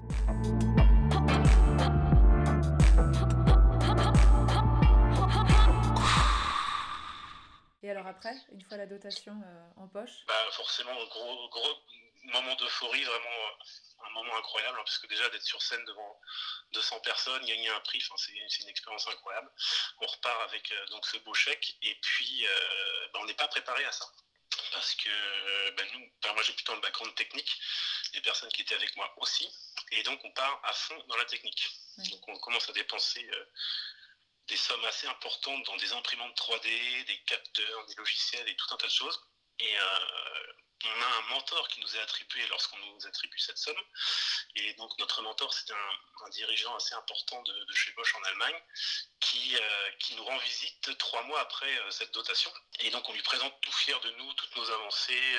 Et 7.85 7.91
alors 7.91 8.09
après, 8.09 8.35
une 8.53 8.63
fois 8.63 8.77
la 8.77 8.87
dotation 8.87 9.41
euh, 9.41 9.83
en 9.83 9.87
poche? 9.87 10.25
Bah 10.27 10.35
Forcément, 10.51 10.95
gros, 11.07 11.49
gros 11.49 11.77
moment 12.25 12.55
d'euphorie, 12.57 13.05
vraiment 13.05 13.29
euh, 13.29 14.07
un 14.07 14.11
moment 14.11 14.37
incroyable, 14.37 14.79
hein, 14.79 14.83
parce 14.85 14.99
que 14.99 15.07
déjà 15.07 15.29
d'être 15.31 15.45
sur 15.45 15.61
scène 15.63 15.85
devant 15.85 16.21
200 16.73 17.01
personnes, 17.01 17.45
gagner 17.45 17.69
un 17.69 17.81
prix, 17.81 18.03
c'est 18.17 18.63
une 18.63 18.69
expérience 18.69 19.07
incroyable. 19.09 19.51
On 20.01 20.07
repart 20.07 20.43
avec 20.43 20.71
euh, 20.73 20.87
donc 20.87 21.07
ce 21.07 21.17
beau 21.19 21.35
chèque, 21.35 21.77
et 21.83 21.95
puis 21.97 22.47
bah, 23.13 23.21
on 23.23 23.27
n'est 23.27 23.35
pas 23.35 23.49
préparé 23.49 23.85
à 23.85 23.93
ça. 23.93 24.07
Parce 24.73 24.95
que 24.95 25.71
bah, 25.71 25.83
nous, 25.93 26.13
bah, 26.23 26.33
moi 26.33 26.43
j'ai 26.43 26.53
plutôt 26.53 26.73
un 26.73 26.79
background 26.79 27.15
technique, 27.15 27.61
les 28.15 28.21
personnes 28.21 28.51
qui 28.53 28.63
étaient 28.63 28.75
avec 28.75 28.95
moi 28.97 29.13
aussi, 29.19 29.49
et 29.93 30.03
donc 30.03 30.21
on 30.25 30.31
part 30.33 30.61
à 30.65 30.73
fond 30.73 31.03
dans 31.09 31.17
la 31.17 31.25
technique. 31.25 31.69
Donc 32.11 32.29
on 32.29 32.39
commence 32.39 32.69
à 32.69 32.73
dépenser 32.73 33.29
des 34.51 34.57
sommes 34.57 34.85
assez 34.85 35.07
importantes 35.07 35.65
dans 35.67 35.77
des 35.77 35.93
imprimantes 35.93 36.37
3D, 36.37 37.05
des 37.07 37.19
capteurs, 37.25 37.87
des 37.87 37.95
logiciels 37.95 38.49
et 38.49 38.57
tout 38.57 38.67
un 38.75 38.77
tas 38.77 38.87
de 38.87 38.93
choses. 38.93 39.21
Et 39.61 39.79
euh, 39.79 40.53
on 40.89 41.03
a 41.03 41.07
un 41.07 41.21
mentor 41.35 41.69
qui 41.69 41.81
nous 41.81 41.97
est 41.97 42.01
attribué 42.01 42.47
lorsqu'on 42.49 42.79
nous 42.79 43.07
attribue 43.07 43.39
cette 43.39 43.59
somme. 43.59 43.81
Et 44.57 44.73
donc 44.75 44.97
notre 44.99 45.23
mentor, 45.23 45.53
c'est 45.53 45.71
un, 45.71 46.29
dirigeant 46.31 46.75
assez 46.77 46.95
important 46.95 47.43
de, 47.43 47.67
chez 47.73 47.93
Bosch 47.93 48.15
en 48.15 48.23
Allemagne 48.25 48.63
qui, 49.21 49.57
euh, 49.57 49.91
qui 49.99 50.15
nous 50.15 50.25
rend 50.25 50.37
visite 50.39 50.97
trois 50.99 51.23
mois 51.25 51.41
après 51.41 51.79
euh, 51.79 51.91
cette 51.91 52.13
dotation. 52.13 52.53
Et 52.81 52.91
donc 52.91 53.09
on 53.09 53.13
lui 53.13 53.23
présente 53.23 53.61
tout 53.61 53.73
fier 53.73 53.99
de 54.01 54.11
nous, 54.13 54.33
toutes 54.35 54.57
nos 54.57 54.71
avancées. 54.71 55.39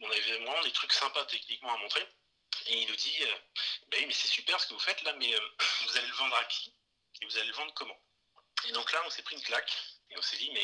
on 0.00 0.10
avait 0.10 0.20
vraiment 0.20 0.62
des 0.62 0.72
trucs 0.72 0.92
sympas 0.92 1.24
techniquement 1.26 1.74
à 1.74 1.78
montrer. 1.78 2.06
Et 2.66 2.82
il 2.82 2.88
nous 2.88 2.96
dit, 2.96 3.24
ben 3.88 4.06
mais 4.06 4.12
c'est 4.12 4.28
super 4.28 4.60
ce 4.60 4.68
que 4.68 4.74
vous 4.74 4.80
faites 4.80 5.02
là, 5.02 5.12
mais 5.14 5.34
vous 5.86 5.96
allez 5.96 6.06
le 6.06 6.14
vendre 6.14 6.36
à 6.36 6.44
qui? 6.44 6.72
Et 7.20 7.26
vous 7.26 7.36
allez 7.38 7.48
le 7.48 7.54
vendre 7.54 7.74
comment? 7.74 7.98
Et 8.66 8.72
donc 8.72 8.90
là, 8.92 9.02
on 9.04 9.10
s'est 9.10 9.22
pris 9.22 9.36
une 9.36 9.42
claque. 9.42 9.72
Et 10.14 10.18
on 10.18 10.22
s'est 10.22 10.36
dit, 10.36 10.50
mais 10.52 10.62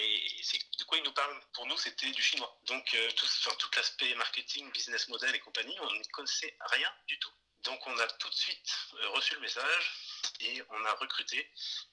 de 0.78 0.84
quoi 0.84 0.98
il 0.98 1.04
nous 1.04 1.12
parle? 1.12 1.40
Pour 1.52 1.66
nous, 1.66 1.76
c'était 1.76 2.10
du 2.12 2.22
chinois. 2.22 2.56
Donc, 2.66 2.96
tout, 3.16 3.26
tout 3.58 3.70
l'aspect 3.76 4.14
marketing, 4.14 4.70
business 4.70 5.08
model 5.08 5.34
et 5.34 5.40
compagnie, 5.40 5.76
on 5.80 5.90
ne 5.90 6.04
connaissait 6.12 6.56
rien 6.60 6.92
du 7.08 7.18
tout. 7.18 7.32
Donc, 7.64 7.84
on 7.86 7.98
a 7.98 8.06
tout 8.06 8.28
de 8.28 8.34
suite 8.34 8.72
reçu 9.08 9.34
le 9.34 9.40
message 9.40 9.92
et 10.40 10.62
on 10.70 10.84
a 10.84 10.92
recruté 10.94 11.50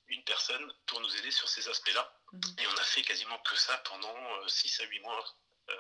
une 0.08 0.24
personne 0.24 0.72
pour 0.86 1.02
nous 1.02 1.16
aider 1.18 1.32
sur 1.32 1.50
ces 1.50 1.68
aspects-là. 1.68 2.14
Mhm. 2.32 2.42
Et 2.60 2.68
on 2.68 2.78
a 2.78 2.84
fait 2.84 3.02
quasiment 3.02 3.40
que 3.40 3.56
ça 3.56 3.76
pendant 3.80 4.48
6 4.48 4.80
à 4.82 4.84
8 4.84 5.00
mois 5.00 5.26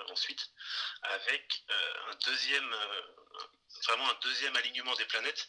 ensuite, 0.09 0.49
avec 1.03 1.63
un 1.69 2.15
deuxième, 2.25 2.75
vraiment 3.85 4.09
un 4.09 4.19
deuxième 4.21 4.55
alignement 4.55 4.93
des 4.95 5.05
planètes 5.05 5.47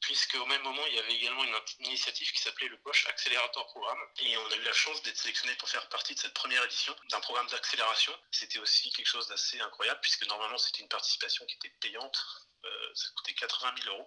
puisque 0.00 0.34
au 0.34 0.46
même 0.46 0.62
moment, 0.62 0.84
il 0.86 0.94
y 0.94 0.98
avait 0.98 1.14
également 1.14 1.44
une 1.44 1.86
initiative 1.86 2.32
qui 2.32 2.40
s'appelait 2.40 2.68
le 2.68 2.76
Bosch 2.78 3.06
Accelerator 3.06 3.66
Programme. 3.66 3.98
Et 4.20 4.36
on 4.36 4.50
a 4.50 4.56
eu 4.56 4.62
la 4.62 4.72
chance 4.72 5.02
d'être 5.02 5.16
sélectionné 5.16 5.54
pour 5.56 5.68
faire 5.68 5.86
partie 5.88 6.14
de 6.14 6.18
cette 6.18 6.34
première 6.34 6.64
édition 6.64 6.96
d'un 7.10 7.20
programme 7.20 7.46
d'accélération. 7.48 8.12
C'était 8.30 8.58
aussi 8.58 8.90
quelque 8.92 9.06
chose 9.06 9.28
d'assez 9.28 9.60
incroyable, 9.60 10.00
puisque 10.00 10.26
normalement, 10.26 10.58
c'était 10.58 10.80
une 10.80 10.88
participation 10.88 11.44
qui 11.46 11.56
était 11.56 11.74
payante. 11.80 12.24
Euh, 12.64 12.94
ça 12.94 13.08
coûtait 13.16 13.34
80 13.34 13.74
000 13.84 13.94
euros. 13.94 14.06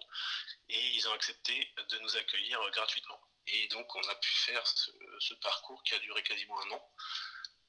Et 0.70 0.88
ils 0.96 1.08
ont 1.08 1.14
accepté 1.14 1.74
de 1.90 2.00
nous 2.00 2.18
accueillir 2.18 2.60
gratuitement. 2.72 3.22
Et 3.48 3.68
donc, 3.68 3.96
on 3.96 4.08
a 4.08 4.16
pu 4.16 4.34
faire 4.34 4.66
ce, 4.68 5.34
parcours 5.36 5.84
qui 5.84 5.94
a 5.94 6.00
duré 6.00 6.24
quasiment 6.24 6.60
un 6.62 6.72
an. 6.72 6.92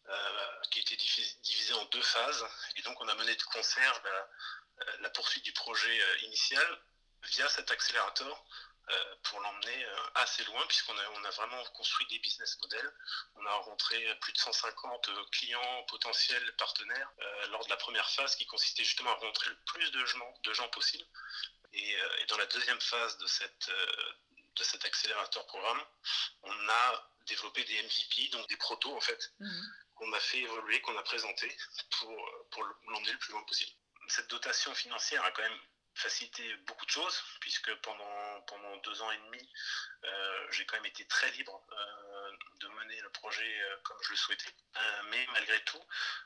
Euh, 0.09 0.61
qui 0.71 0.81
été 0.81 0.97
divisé 0.97 1.73
en 1.75 1.85
deux 1.87 2.03
phases. 2.03 2.45
Et 2.77 2.83
donc, 2.83 3.01
on 3.01 3.09
a 3.09 3.15
mené 3.15 3.35
de 3.35 3.43
concert 3.45 4.03
la, 4.05 4.97
la 5.01 5.11
poursuite 5.11 5.45
du 5.45 5.53
projet 5.53 6.01
euh, 6.03 6.19
initial 6.25 6.83
via 7.23 7.49
cet 7.49 7.71
accélérateur 7.71 8.45
euh, 8.91 9.15
pour 9.23 9.41
l'emmener 9.41 9.85
euh, 9.87 9.97
assez 10.17 10.45
loin, 10.45 10.63
puisqu'on 10.67 10.97
a, 10.99 11.11
on 11.15 11.25
a 11.25 11.31
vraiment 11.31 11.65
construit 11.73 12.07
des 12.09 12.19
business 12.19 12.59
models. 12.61 12.93
On 13.37 13.47
a 13.47 13.51
rencontré 13.53 14.15
plus 14.21 14.35
de 14.35 14.39
150 14.39 15.09
euh, 15.09 15.25
clients 15.33 15.83
potentiels 15.89 16.55
partenaires 16.57 17.11
lors 17.51 17.65
de 17.65 17.71
la 17.71 17.79
première 17.79 18.09
phase 18.11 18.37
qui 18.37 18.45
consistait 18.45 18.85
justement 18.85 19.11
à 19.11 19.15
rencontrer 19.15 19.49
le 19.49 19.57
plus 19.65 19.91
de 19.91 20.05
gens, 20.05 20.35
de 20.43 20.53
gens 20.53 20.69
possible. 20.69 21.05
Et, 21.73 21.97
dans 22.29 22.37
la 22.37 22.47
deuxième 22.47 22.81
phase 22.81 23.17
de, 23.19 23.27
cette, 23.27 23.71
de 24.57 24.65
cet 24.65 24.85
accélérateur 24.85 25.47
programme, 25.47 25.83
on 26.43 26.69
a 26.69 27.11
développé 27.27 27.65
des 27.65 27.83
MVP, 27.83 28.29
donc 28.29 28.47
des 28.49 28.57
protos 28.57 28.95
en 28.97 29.01
fait, 29.01 29.33
mmh. 29.41 29.63
A 30.13 30.21
fait 30.21 30.41
évoluer, 30.41 30.81
qu'on 30.81 30.97
a 30.97 31.03
présenté 31.03 31.57
pour, 31.99 32.65
l'emmener 32.89 33.13
le 33.13 33.19
plus 33.19 33.33
loin 33.33 33.43
possible. 33.45 33.71
Cette 34.09 34.29
dotation 34.29 34.75
financière 34.75 35.25
a 35.25 35.31
quand 35.31 35.43
même 35.43 35.59
facilité 35.95 36.43
beaucoup 36.67 36.85
de 36.85 36.91
choses, 36.91 37.23
puisque 37.41 37.73
pendant, 37.77 38.41
pendant 38.47 38.77
deux 38.79 39.03
ans 39.03 39.11
et 39.13 39.19
demi, 39.19 39.49
euh, 40.05 40.47
j'ai 40.51 40.67
quand 40.67 40.77
même 40.77 40.87
été 40.87 41.07
très 41.07 41.31
libre 41.33 41.65
euh, 41.73 42.14
de 42.61 42.69
mener 42.69 43.01
le 43.01 43.11
projet 43.11 43.63
euh, 43.63 43.77
comme 43.85 43.97
je 44.03 44.11
le 44.11 44.17
souhaitais. 44.17 44.55
mais 45.11 45.27
malgré 45.33 45.61
tout, 45.65 45.83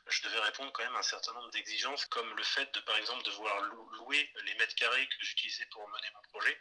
je 0.09 0.23
devais 0.23 0.41
répondre 0.41 0.73
quand 0.73 0.83
même 0.83 0.97
à 0.97 1.00
un 1.00 1.03
certain 1.03 1.33
nombre 1.35 1.50
d'exigences, 1.50 2.05
comme 2.07 2.35
le 2.37 2.43
fait 2.43 2.73
de, 2.75 2.81
par 2.81 2.97
exemple, 2.97 3.23
de 3.25 3.31
devoir 3.31 3.61
louer 3.61 4.31
les 4.45 4.55
mètres 4.55 4.75
carrés 4.75 5.07
que 5.09 5.25
j'utilisais 5.25 5.67
pour 5.67 5.87
mener 5.88 6.09
mon 6.15 6.23
projet, 6.23 6.59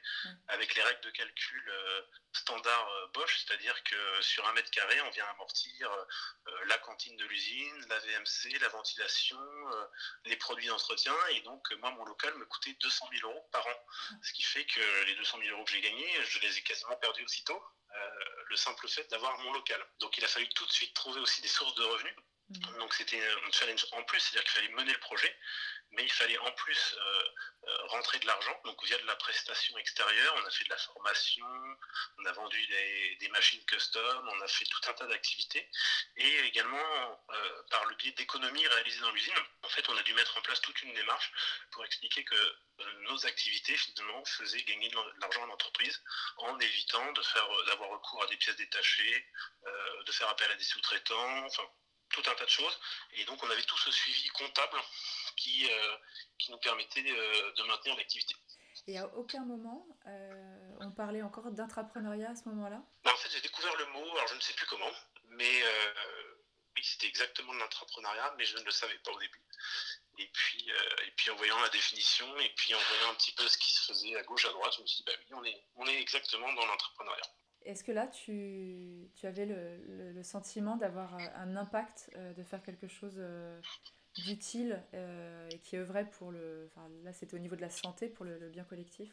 avec 0.48 0.76
les 0.76 0.84
règles 0.84 1.02
de 1.02 1.10
calcul 1.12 1.74
standard 2.34 3.10
Bosch, 3.14 3.46
c'est-à-dire 3.46 3.82
que 3.84 4.22
sur 4.22 4.48
un 4.48 4.54
mètre 4.54 4.70
carré, 4.72 5.00
on 5.02 5.10
vient 5.12 5.26
amortir 5.28 5.90
la 6.66 6.78
cantine 6.80 7.16
de 7.18 7.26
l'usine, 7.26 7.86
la 7.88 8.00
VMC, 8.00 8.60
la 8.60 8.70
ventilation, 8.70 9.40
les 10.26 10.36
produits 10.38 10.68
d'entretien, 10.68 11.16
et 11.32 11.42
donc 11.42 11.72
moi, 11.80 11.92
mon 11.92 12.06
local 12.06 12.34
me 12.36 12.46
coûtait 12.46 12.74
200 12.82 13.08
000 13.20 13.32
euros 13.32 13.48
par 13.52 13.66
an, 13.66 13.86
ce 14.22 14.34
qui 14.34 14.44
fait 14.44 14.66
que 14.66 15.04
les 15.06 15.16
200 15.16 15.40
000 15.40 15.56
euros 15.56 15.64
que 15.66 15.72
j'ai 15.72 15.82
gagnés, 15.82 16.24
je 16.26 16.40
les 16.40 16.58
ai 16.58 16.62
quasiment 16.64 16.96
perdus 16.98 17.24
aussitôt. 17.24 17.62
euh, 17.87 17.87
le 18.50 18.56
simple 18.56 18.88
fait 18.88 19.10
d'avoir 19.10 19.38
mon 19.40 19.54
local. 19.54 19.84
Donc 20.00 20.18
il 20.18 20.24
a 20.24 20.28
fallu 20.28 20.48
tout 20.50 20.66
de 20.66 20.72
suite 20.72 20.94
trouver 20.94 21.20
aussi 21.20 21.42
des 21.42 21.48
sources 21.48 21.76
de 21.76 21.84
revenus. 21.84 22.16
Mmh. 22.50 22.80
Donc 22.80 22.94
c'était 22.94 23.22
un 23.22 23.52
challenge 23.52 23.86
en 23.92 24.04
plus, 24.04 24.20
c'est-à-dire 24.20 24.44
qu'il 24.44 24.62
fallait 24.62 24.74
mener 24.74 24.94
le 24.94 25.00
projet, 25.00 25.36
mais 25.92 26.04
il 26.04 26.12
fallait 26.12 26.38
en 26.38 26.52
plus 26.52 26.96
euh, 26.98 27.24
euh, 27.68 27.78
rentrer 27.88 28.20
de 28.20 28.26
l'argent, 28.26 28.58
donc 28.64 28.82
via 28.86 28.98
de 28.98 29.06
la 29.06 29.16
prestation 29.18 29.78
extérieure, 29.78 30.36
on 30.38 30.46
a 30.46 30.50
fait 30.52 30.64
de 30.64 30.70
la 30.70 30.78
formation, 30.78 31.46
on 32.20 32.26
a 32.26 32.32
vendu 32.32 32.66
des, 33.20 33.30
machines 33.30 33.64
custom, 33.66 34.30
on 34.30 34.42
a 34.42 34.48
fait 34.48 34.66
tout 34.66 34.80
un 34.90 34.94
tas 34.94 35.08
d'activités, 35.08 35.70
et 36.16 36.40
également 36.46 37.24
par 37.70 37.86
le 37.86 37.96
biais 37.96 38.12
d'économies 38.14 38.66
réalisées 38.68 39.02
dans 39.02 39.12
l'usine, 39.12 39.34
en 39.64 39.70
fait 39.70 39.88
on 39.90 39.98
a 39.98 40.04
dû 40.04 40.14
mettre 40.14 40.38
en 40.38 40.42
place 40.42 40.62
toute 40.62 40.82
une 40.82 40.94
démarche 40.94 41.32
pour 41.72 41.84
expliquer 41.84 42.24
que 42.24 42.58
nos 43.02 43.26
activités 43.26 43.76
finalement 43.76 44.24
faisaient 44.26 44.64
gagner 44.64 44.90
de 44.90 44.98
l'argent 45.20 45.44
à 45.44 45.48
l'entreprise 45.48 46.02
en 46.38 46.58
évitant 46.60 47.12
d'avoir 47.12 47.90
recours 47.90 48.24
à 48.24 48.28
des 48.28 48.38
pièces 48.38 48.56
détachées, 48.56 49.28
de 50.06 50.12
faire 50.14 50.30
appel 50.30 50.50
à 50.50 50.56
des 50.56 50.64
sous-traitants, 50.64 51.50
tout 52.22 52.30
un 52.30 52.36
tas 52.36 52.46
de 52.46 52.50
choses. 52.50 52.80
Et 53.14 53.26
donc 53.26 53.42
on 53.44 53.50
avait 53.50 53.64
tout 53.64 53.78
ce 53.78 53.92
suivi 53.92 54.28
comptable 54.30 54.78
qui, 55.36 55.68
euh, 55.70 55.98
qui 56.38 56.52
nous 56.52 56.58
permettait 56.58 57.06
euh, 57.08 57.52
de 57.54 57.64
maintenir 57.64 57.96
l'activité. 57.96 58.36
Et 58.88 58.98
à 58.98 59.08
aucun 59.16 59.44
moment, 59.44 59.86
euh, 60.08 60.78
on 60.80 60.92
parlait 60.92 61.22
encore 61.22 61.52
d'intrapreneuriat 61.52 62.32
à 62.32 62.36
ce 62.36 62.48
moment-là? 62.50 62.82
Bah, 63.04 63.12
En 63.14 63.18
fait, 63.18 63.30
j'ai 63.32 63.42
découvert 63.42 63.76
le 63.76 63.86
mot, 63.88 64.10
alors 64.16 64.28
je 64.28 64.36
ne 64.36 64.40
sais 64.40 64.54
plus 64.54 64.68
comment, 64.68 64.92
mais 65.30 65.64
oui, 66.76 66.84
c'était 66.84 67.08
exactement 67.08 67.54
de 67.54 67.60
l'intrapreneuriat, 67.60 68.36
mais 68.38 68.46
je 68.46 68.58
ne 68.58 68.64
le 68.64 68.72
savais 68.72 68.98
pas 69.00 69.12
au 69.12 69.20
début. 69.20 69.42
Et 70.20 70.28
puis, 70.32 70.70
et 71.06 71.12
puis 71.12 71.32
en 71.32 71.36
voyant 71.36 71.60
la 71.60 71.70
définition, 71.70 72.40
et 72.40 72.50
puis 72.56 72.74
en 72.76 72.80
voyant 72.80 73.12
un 73.12 73.16
petit 73.16 73.34
peu 73.34 73.48
ce 73.48 73.58
qui 73.58 73.72
se 73.74 73.82
faisait 73.92 74.16
à 74.16 74.24
gauche, 74.24 74.46
à 74.46 74.50
droite, 74.50 74.74
je 74.78 74.82
me 74.82 74.88
suis 74.88 74.98
dit, 74.98 75.04
bah 75.06 75.14
oui, 75.20 75.34
on 75.34 75.44
est, 75.44 75.64
on 75.76 75.88
est 75.88 76.00
exactement 76.00 76.52
dans 76.54 76.66
l'entrepreneuriat. 76.66 77.26
Est-ce 77.68 77.84
que 77.84 77.92
là, 77.92 78.08
tu, 78.08 79.12
tu 79.14 79.28
avais 79.28 79.46
le, 79.46 80.14
le, 80.14 80.24
sentiment 80.24 80.78
d'avoir 80.78 81.14
un 81.16 81.58
impact, 81.58 82.10
euh, 82.16 82.34
de 82.34 82.42
faire 82.42 82.64
quelque 82.64 82.88
chose 82.88 83.16
euh, 83.18 83.60
d'utile 84.16 84.82
euh, 84.94 85.50
et 85.52 85.60
qui 85.60 85.76
œuvrait 85.76 86.10
pour 86.10 86.32
le. 86.32 86.72
Enfin, 86.72 86.88
là, 87.04 87.12
c'était 87.12 87.36
au 87.36 87.40
niveau 87.40 87.58
de 87.58 87.62
la 87.62 87.70
santé, 87.70 88.08
pour 88.08 88.24
le, 88.24 88.50
bien 88.50 88.64
collectif? 88.64 89.12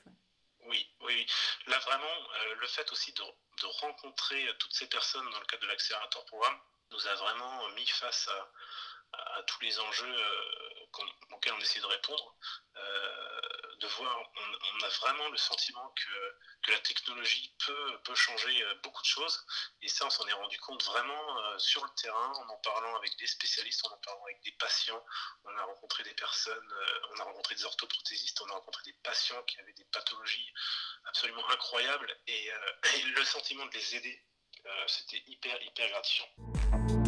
Oui, 0.66 0.88
oui, 1.00 1.26
Là, 1.66 1.80
vraiment, 1.80 2.14
le 2.60 2.66
fait 2.68 2.90
aussi 2.92 3.12
de, 3.12 3.22
de, 3.22 3.66
rencontrer 3.80 4.46
toutes 4.60 4.72
ces 4.72 4.88
personnes 4.88 5.28
dans 5.30 5.40
le 5.40 5.46
cadre 5.46 5.62
de 5.62 5.68
l'accélérateur 5.68 6.24
programme 6.24 6.56
nous 6.92 7.06
a 7.08 7.14
vraiment 7.16 7.68
mis 7.70 7.86
face 7.88 8.28
à, 8.28 8.52
à 9.36 9.42
tous 9.44 9.60
les 9.60 9.78
enjeux 9.80 10.16
auxquels 11.32 11.52
on 11.52 11.60
essaie 11.60 11.80
de 11.80 11.86
répondre 11.86 12.36
de 13.84 13.86
voir, 13.88 14.30
on, 14.36 14.84
a 14.84 14.88
vraiment 14.88 15.28
le 15.28 15.36
sentiment 15.36 15.88
que, 15.90 16.36
que 16.62 16.72
la 16.72 16.78
technologie 16.80 17.54
peut, 17.64 17.98
peut, 18.04 18.14
changer 18.14 18.62
euh, 18.62 18.74
beaucoup 18.82 19.02
de 19.02 19.06
choses. 19.06 19.44
Et 19.82 19.88
ça, 19.88 20.06
on 20.06 20.10
s'en 20.10 20.26
est 20.26 20.32
rendu 20.32 20.58
compte 20.60 20.82
vraiment 20.84 21.38
euh, 21.38 21.58
sur 21.58 21.84
le 21.84 21.90
terrain, 22.00 22.32
en 22.32 22.48
en 22.48 22.56
parlant 22.58 22.96
avec 22.96 23.16
des 23.18 23.26
spécialistes, 23.26 23.84
en 23.86 23.92
en 23.92 23.98
parlant 23.98 24.24
avec 24.24 24.42
des 24.42 24.52
patients. 24.52 25.04
On 25.44 25.56
a 25.56 25.64
rencontré 25.64 26.02
des 26.02 26.14
personnes, 26.14 26.72
euh, 26.72 27.00
on 27.12 27.20
a 27.20 27.24
rencontré 27.24 27.54
des 27.54 27.64
orthoprothésistes, 27.64 28.40
on 28.40 28.50
a 28.50 28.54
rencontré 28.54 28.82
des 28.84 28.96
patients 29.02 29.42
qui 29.44 29.60
avaient 29.60 29.74
des 29.74 29.86
pathologies 29.86 30.52
absolument 31.06 31.48
incroyables. 31.50 32.16
Et, 32.26 32.50
et 32.96 33.02
le 33.02 33.24
sentiment 33.24 33.66
de 33.66 33.72
les 33.72 33.96
aider, 33.96 34.24
c'était 34.86 35.22
hyper, 35.26 35.60
hyper 35.62 35.90
gratifiant. 35.90 37.03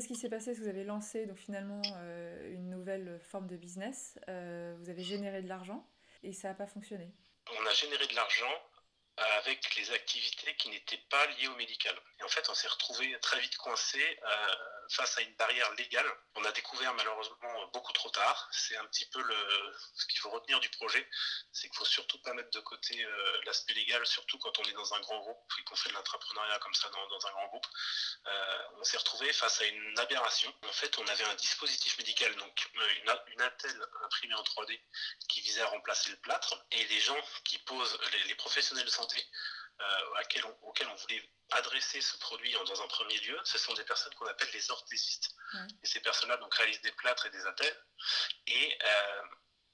Qu'est-ce 0.00 0.08
qui 0.08 0.16
s'est 0.18 0.30
passé? 0.30 0.54
Vous 0.54 0.66
avez 0.66 0.82
lancé 0.82 1.26
donc 1.26 1.36
finalement 1.36 1.82
euh, 1.96 2.54
une 2.54 2.70
nouvelle 2.70 3.20
forme 3.20 3.46
de 3.46 3.58
business, 3.58 4.18
euh, 4.30 4.74
vous 4.78 4.88
avez 4.88 5.02
généré 5.02 5.42
de 5.42 5.46
l'argent 5.46 5.86
et 6.22 6.32
ça 6.32 6.48
n'a 6.48 6.54
pas 6.54 6.66
fonctionné. 6.66 7.12
On 7.50 7.66
a 7.66 7.72
généré 7.74 8.06
de 8.06 8.14
l'argent 8.14 8.50
avec 9.36 9.76
les 9.76 9.90
activités 9.92 10.56
qui 10.56 10.70
n'étaient 10.70 11.02
pas 11.10 11.26
liées 11.26 11.48
au 11.48 11.56
médical. 11.56 11.94
Et 12.18 12.22
en 12.22 12.28
fait, 12.28 12.48
on 12.48 12.54
s'est 12.54 12.68
retrouvé 12.68 13.18
très 13.20 13.38
vite 13.40 13.56
coincé 13.58 14.18
euh, 14.22 14.54
face 14.90 15.18
à 15.18 15.20
une 15.20 15.34
barrière 15.34 15.70
légale. 15.74 16.10
On 16.36 16.44
a 16.44 16.52
découvert 16.52 16.94
malheureusement 16.94 17.66
beaucoup 17.72 17.92
trop 17.92 18.08
tard. 18.10 18.48
C'est 18.50 18.76
un 18.76 18.84
petit 18.86 19.06
peu 19.06 19.22
ce 19.94 20.06
qu'il 20.06 20.18
faut 20.20 20.30
retenir 20.30 20.58
du 20.60 20.70
projet, 20.70 21.06
c'est 21.52 21.68
qu'il 21.68 21.76
faut 21.76 21.84
surtout 21.84 22.20
pas 22.22 22.32
mettre 22.32 22.50
de 22.50 22.60
côté 22.60 23.02
euh, 23.02 23.40
l'aspect 23.44 23.74
légal, 23.74 24.04
surtout 24.06 24.38
quand 24.38 24.58
on 24.58 24.62
est 24.64 24.72
dans 24.72 24.94
un 24.94 25.00
grand 25.00 25.18
groupe 25.18 25.52
et 25.58 25.64
qu'on 25.64 25.76
fait 25.76 25.90
de 25.90 25.94
l'entrepreneuriat 25.94 26.58
comme 26.60 26.74
ça 26.74 26.88
dans, 26.88 27.26
un 27.26 27.30
grand 27.32 27.46
groupe. 27.48 27.66
Euh, 28.26 28.58
on 28.78 28.84
s'est 28.84 28.96
retrouvé 28.96 29.32
face 29.32 29.60
à 29.60 29.66
une 29.66 29.98
aberration. 29.98 30.52
En 30.66 30.72
fait, 30.72 30.96
on 30.98 31.06
avait 31.06 31.24
un 31.24 31.34
dispositif 31.34 31.98
médical, 31.98 32.34
donc 32.36 32.70
une, 32.74 33.18
une 33.34 33.42
attelle 33.42 33.86
imprimée 34.04 34.34
en 34.34 34.42
3D 34.42 34.80
qui 35.28 35.40
visait 35.42 35.62
à 35.62 35.66
remplacer 35.66 36.10
le 36.10 36.16
plâtre, 36.16 36.54
et 36.70 36.84
les 36.84 37.00
gens 37.00 37.20
qui 37.44 37.58
posent, 37.58 37.98
les 38.26 38.34
professionnels 38.34 38.84
de 38.84 38.90
santé 38.90 39.09
euh, 39.18 40.20
auxquels 40.62 40.86
on 40.88 40.94
voulait 40.94 41.30
adresser 41.52 42.00
ce 42.00 42.16
produit 42.18 42.52
dans 42.52 42.82
un 42.82 42.86
premier 42.88 43.18
lieu, 43.18 43.38
ce 43.44 43.58
sont 43.58 43.74
des 43.74 43.84
personnes 43.84 44.14
qu'on 44.14 44.26
appelle 44.26 44.50
les 44.52 44.70
orthésistes. 44.70 45.34
Et 45.82 45.86
ces 45.86 46.00
personnes-là 46.00 46.36
donc 46.36 46.54
réalisent 46.54 46.82
des 46.82 46.92
plâtres 46.92 47.26
et 47.26 47.30
des 47.30 47.44
attelles. 47.46 47.84
Et, 48.46 48.78
euh, 48.84 49.22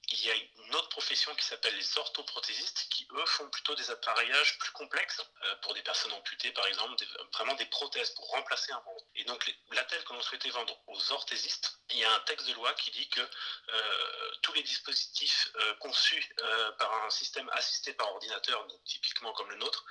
il 0.09 0.25
y 0.25 0.31
a 0.31 0.35
une 0.35 0.75
autre 0.75 0.89
profession 0.89 1.33
qui 1.35 1.45
s'appelle 1.45 1.75
les 1.75 1.97
orthoprothésistes 1.97 2.87
qui, 2.89 3.07
eux, 3.11 3.25
font 3.25 3.49
plutôt 3.49 3.75
des 3.75 3.89
appareillages 3.91 4.57
plus 4.57 4.71
complexes 4.71 5.21
euh, 5.43 5.55
pour 5.57 5.73
des 5.73 5.81
personnes 5.81 6.13
amputées, 6.13 6.51
par 6.51 6.65
exemple, 6.65 6.95
vraiment 7.33 7.55
des 7.55 7.65
prothèses 7.65 8.11
pour 8.11 8.29
remplacer 8.29 8.71
un 8.71 8.81
membre. 8.85 9.03
Et 9.15 9.25
donc, 9.25 9.53
l'attelle 9.71 10.03
que 10.05 10.13
l'on 10.13 10.21
souhaitait 10.21 10.49
vendre 10.49 10.79
aux 10.87 11.11
orthésistes, 11.11 11.79
il 11.89 11.97
y 11.97 12.05
a 12.05 12.13
un 12.13 12.19
texte 12.21 12.47
de 12.47 12.53
loi 12.53 12.73
qui 12.75 12.91
dit 12.91 13.09
que 13.09 13.19
euh, 13.21 14.31
tous 14.43 14.53
les 14.53 14.63
dispositifs 14.63 15.49
euh, 15.55 15.75
conçus 15.75 16.35
par 16.79 17.05
un 17.05 17.09
système 17.09 17.49
assisté 17.49 17.93
par 17.93 18.09
ordinateur, 18.11 18.65
typiquement 18.85 19.33
comme 19.33 19.49
le 19.49 19.57
nôtre, 19.57 19.85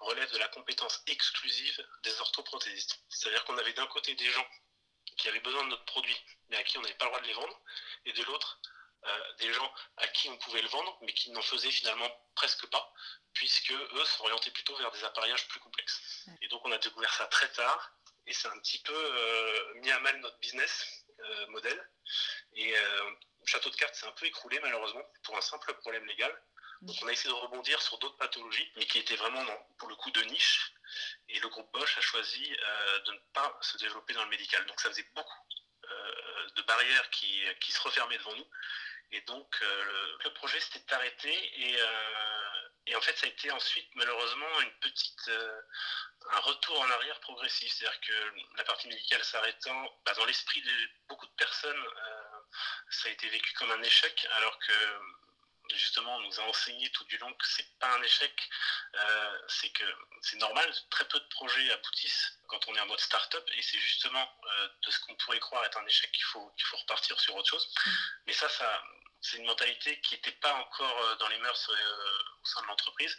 relèvent 0.00 0.32
de 0.32 0.38
la 0.38 0.48
compétence 0.48 1.02
exclusive 1.06 1.86
des 2.02 2.20
orthoprothésistes. 2.20 2.98
C'est-à-dire 3.08 3.44
qu'on 3.44 3.56
avait 3.58 3.72
d'un 3.72 3.86
côté 3.86 4.14
des 4.14 4.30
gens 4.30 4.46
qui 5.16 5.28
avaient 5.28 5.40
besoin 5.40 5.64
de 5.64 5.68
notre 5.68 5.84
produit, 5.84 6.16
mais 6.48 6.56
à 6.56 6.64
qui 6.64 6.78
on 6.78 6.82
n'avait 6.82 6.94
pas 6.94 7.04
le 7.04 7.10
droit 7.10 7.20
de 7.20 7.26
les 7.26 7.34
vendre, 7.34 7.60
et 8.04 8.12
de 8.12 8.22
l'autre, 8.24 8.58
des 9.38 9.52
gens 9.52 9.72
à 9.96 10.06
qui 10.08 10.28
on 10.28 10.36
pouvait 10.38 10.62
le 10.62 10.68
vendre, 10.68 10.98
mais 11.02 11.12
qui 11.12 11.30
n'en 11.30 11.42
faisaient 11.42 11.70
finalement 11.70 12.10
presque 12.34 12.66
pas, 12.66 12.92
puisque 13.32 13.72
eux 13.72 14.04
s'orientaient 14.04 14.50
plutôt 14.50 14.76
vers 14.76 14.90
des 14.90 15.04
appareillages 15.04 15.48
plus 15.48 15.60
complexes. 15.60 16.26
Et 16.40 16.48
donc 16.48 16.64
on 16.64 16.72
a 16.72 16.78
découvert 16.78 17.12
ça 17.14 17.26
très 17.26 17.50
tard, 17.52 17.92
et 18.26 18.32
c'est 18.32 18.48
un 18.48 18.58
petit 18.58 18.78
peu 18.82 18.94
euh, 18.94 19.74
mis 19.76 19.90
à 19.90 19.98
mal 20.00 20.18
notre 20.20 20.38
business 20.38 21.04
euh, 21.20 21.46
modèle. 21.48 21.90
Et 22.54 22.74
Château 23.44 23.70
de 23.70 23.76
cartes 23.76 23.94
s'est 23.96 24.06
un 24.06 24.12
peu 24.12 24.26
écroulé 24.26 24.60
malheureusement 24.60 25.02
pour 25.24 25.36
un 25.36 25.40
simple 25.40 25.74
problème 25.74 26.06
légal. 26.06 26.32
Donc 26.82 26.96
on 27.02 27.08
a 27.08 27.12
essayé 27.12 27.28
de 27.28 27.34
rebondir 27.34 27.80
sur 27.82 27.98
d'autres 27.98 28.16
pathologies, 28.16 28.70
mais 28.76 28.86
qui 28.86 28.98
étaient 28.98 29.16
vraiment 29.16 29.44
pour 29.78 29.88
le 29.88 29.96
coup 29.96 30.10
de 30.12 30.22
niche. 30.22 30.72
Et 31.28 31.40
le 31.40 31.48
groupe 31.48 31.70
Bosch 31.72 31.98
a 31.98 32.00
choisi 32.00 32.48
de 33.06 33.12
ne 33.12 33.18
pas 33.32 33.58
se 33.60 33.76
développer 33.78 34.14
dans 34.14 34.22
le 34.24 34.30
médical. 34.30 34.64
Donc 34.66 34.80
ça 34.80 34.90
faisait 34.90 35.08
beaucoup 35.14 35.42
de 36.54 36.62
barrières 36.62 37.10
qui, 37.10 37.42
qui, 37.60 37.72
se 37.72 37.80
refermaient 37.80 38.18
devant 38.18 38.34
nous. 38.34 38.46
Et 39.12 39.20
donc, 39.22 39.58
euh, 39.60 40.16
le 40.24 40.32
projet 40.32 40.58
s'était 40.58 40.94
arrêté 40.94 41.52
euh, 41.78 42.68
et, 42.86 42.96
en 42.96 43.00
fait, 43.02 43.16
ça 43.16 43.26
a 43.26 43.28
été 43.28 43.50
ensuite, 43.50 43.88
malheureusement, 43.94 44.60
une 44.60 44.72
petite, 44.80 45.28
euh, 45.28 45.60
un 46.30 46.40
retour 46.40 46.80
en 46.80 46.90
arrière 46.90 47.20
progressif. 47.20 47.70
C'est-à-dire 47.72 48.00
que 48.00 48.56
la 48.56 48.64
partie 48.64 48.88
médicale 48.88 49.22
s'arrêtant, 49.22 50.00
bah, 50.06 50.14
dans 50.14 50.24
l'esprit 50.24 50.62
de 50.62 50.72
beaucoup 51.08 51.26
de 51.26 51.32
personnes, 51.32 51.84
ça 52.90 53.08
a 53.08 53.12
été 53.12 53.28
vécu 53.28 53.52
comme 53.54 53.70
un 53.70 53.82
échec, 53.82 54.26
alors 54.36 54.58
que 54.58 54.72
justement, 55.74 56.16
on 56.16 56.20
nous 56.20 56.40
a 56.40 56.44
enseigné 56.44 56.90
tout 56.90 57.04
du 57.04 57.16
long 57.18 57.32
que 57.32 57.46
c'est 57.46 57.78
pas 57.78 57.94
un 57.94 58.02
échec, 58.02 58.50
c'est 59.48 59.70
que 59.70 59.84
c'est 60.20 60.36
normal, 60.36 60.70
très 60.90 61.06
peu 61.06 61.18
de 61.18 61.28
projets 61.28 61.70
aboutissent 61.70 62.38
quand 62.48 62.68
on 62.68 62.74
est 62.74 62.80
en 62.80 62.86
mode 62.86 63.00
start-up, 63.00 63.48
et 63.54 63.62
c'est 63.62 63.78
justement 63.78 64.28
de 64.82 64.90
ce 64.90 65.00
qu'on 65.00 65.14
pourrait 65.16 65.40
croire 65.40 65.64
être 65.64 65.78
un 65.78 65.86
échec 65.86 66.10
qu'il 66.12 66.24
faut, 66.24 66.50
qu'il 66.56 66.66
faut 66.66 66.76
repartir 66.76 67.18
sur 67.20 67.34
autre 67.36 67.48
chose. 67.48 67.72
Mm. 67.86 67.90
Mais 68.26 68.32
ça, 68.34 68.48
ça, 68.50 68.82
c'est 69.22 69.38
une 69.38 69.46
mentalité 69.46 70.00
qui 70.00 70.16
n'était 70.16 70.32
pas 70.32 70.54
encore 70.54 70.98
euh, 71.00 71.16
dans 71.16 71.28
les 71.28 71.38
mœurs 71.38 71.70
euh, 71.70 72.40
au 72.42 72.46
sein 72.46 72.60
de 72.62 72.66
l'entreprise. 72.66 73.16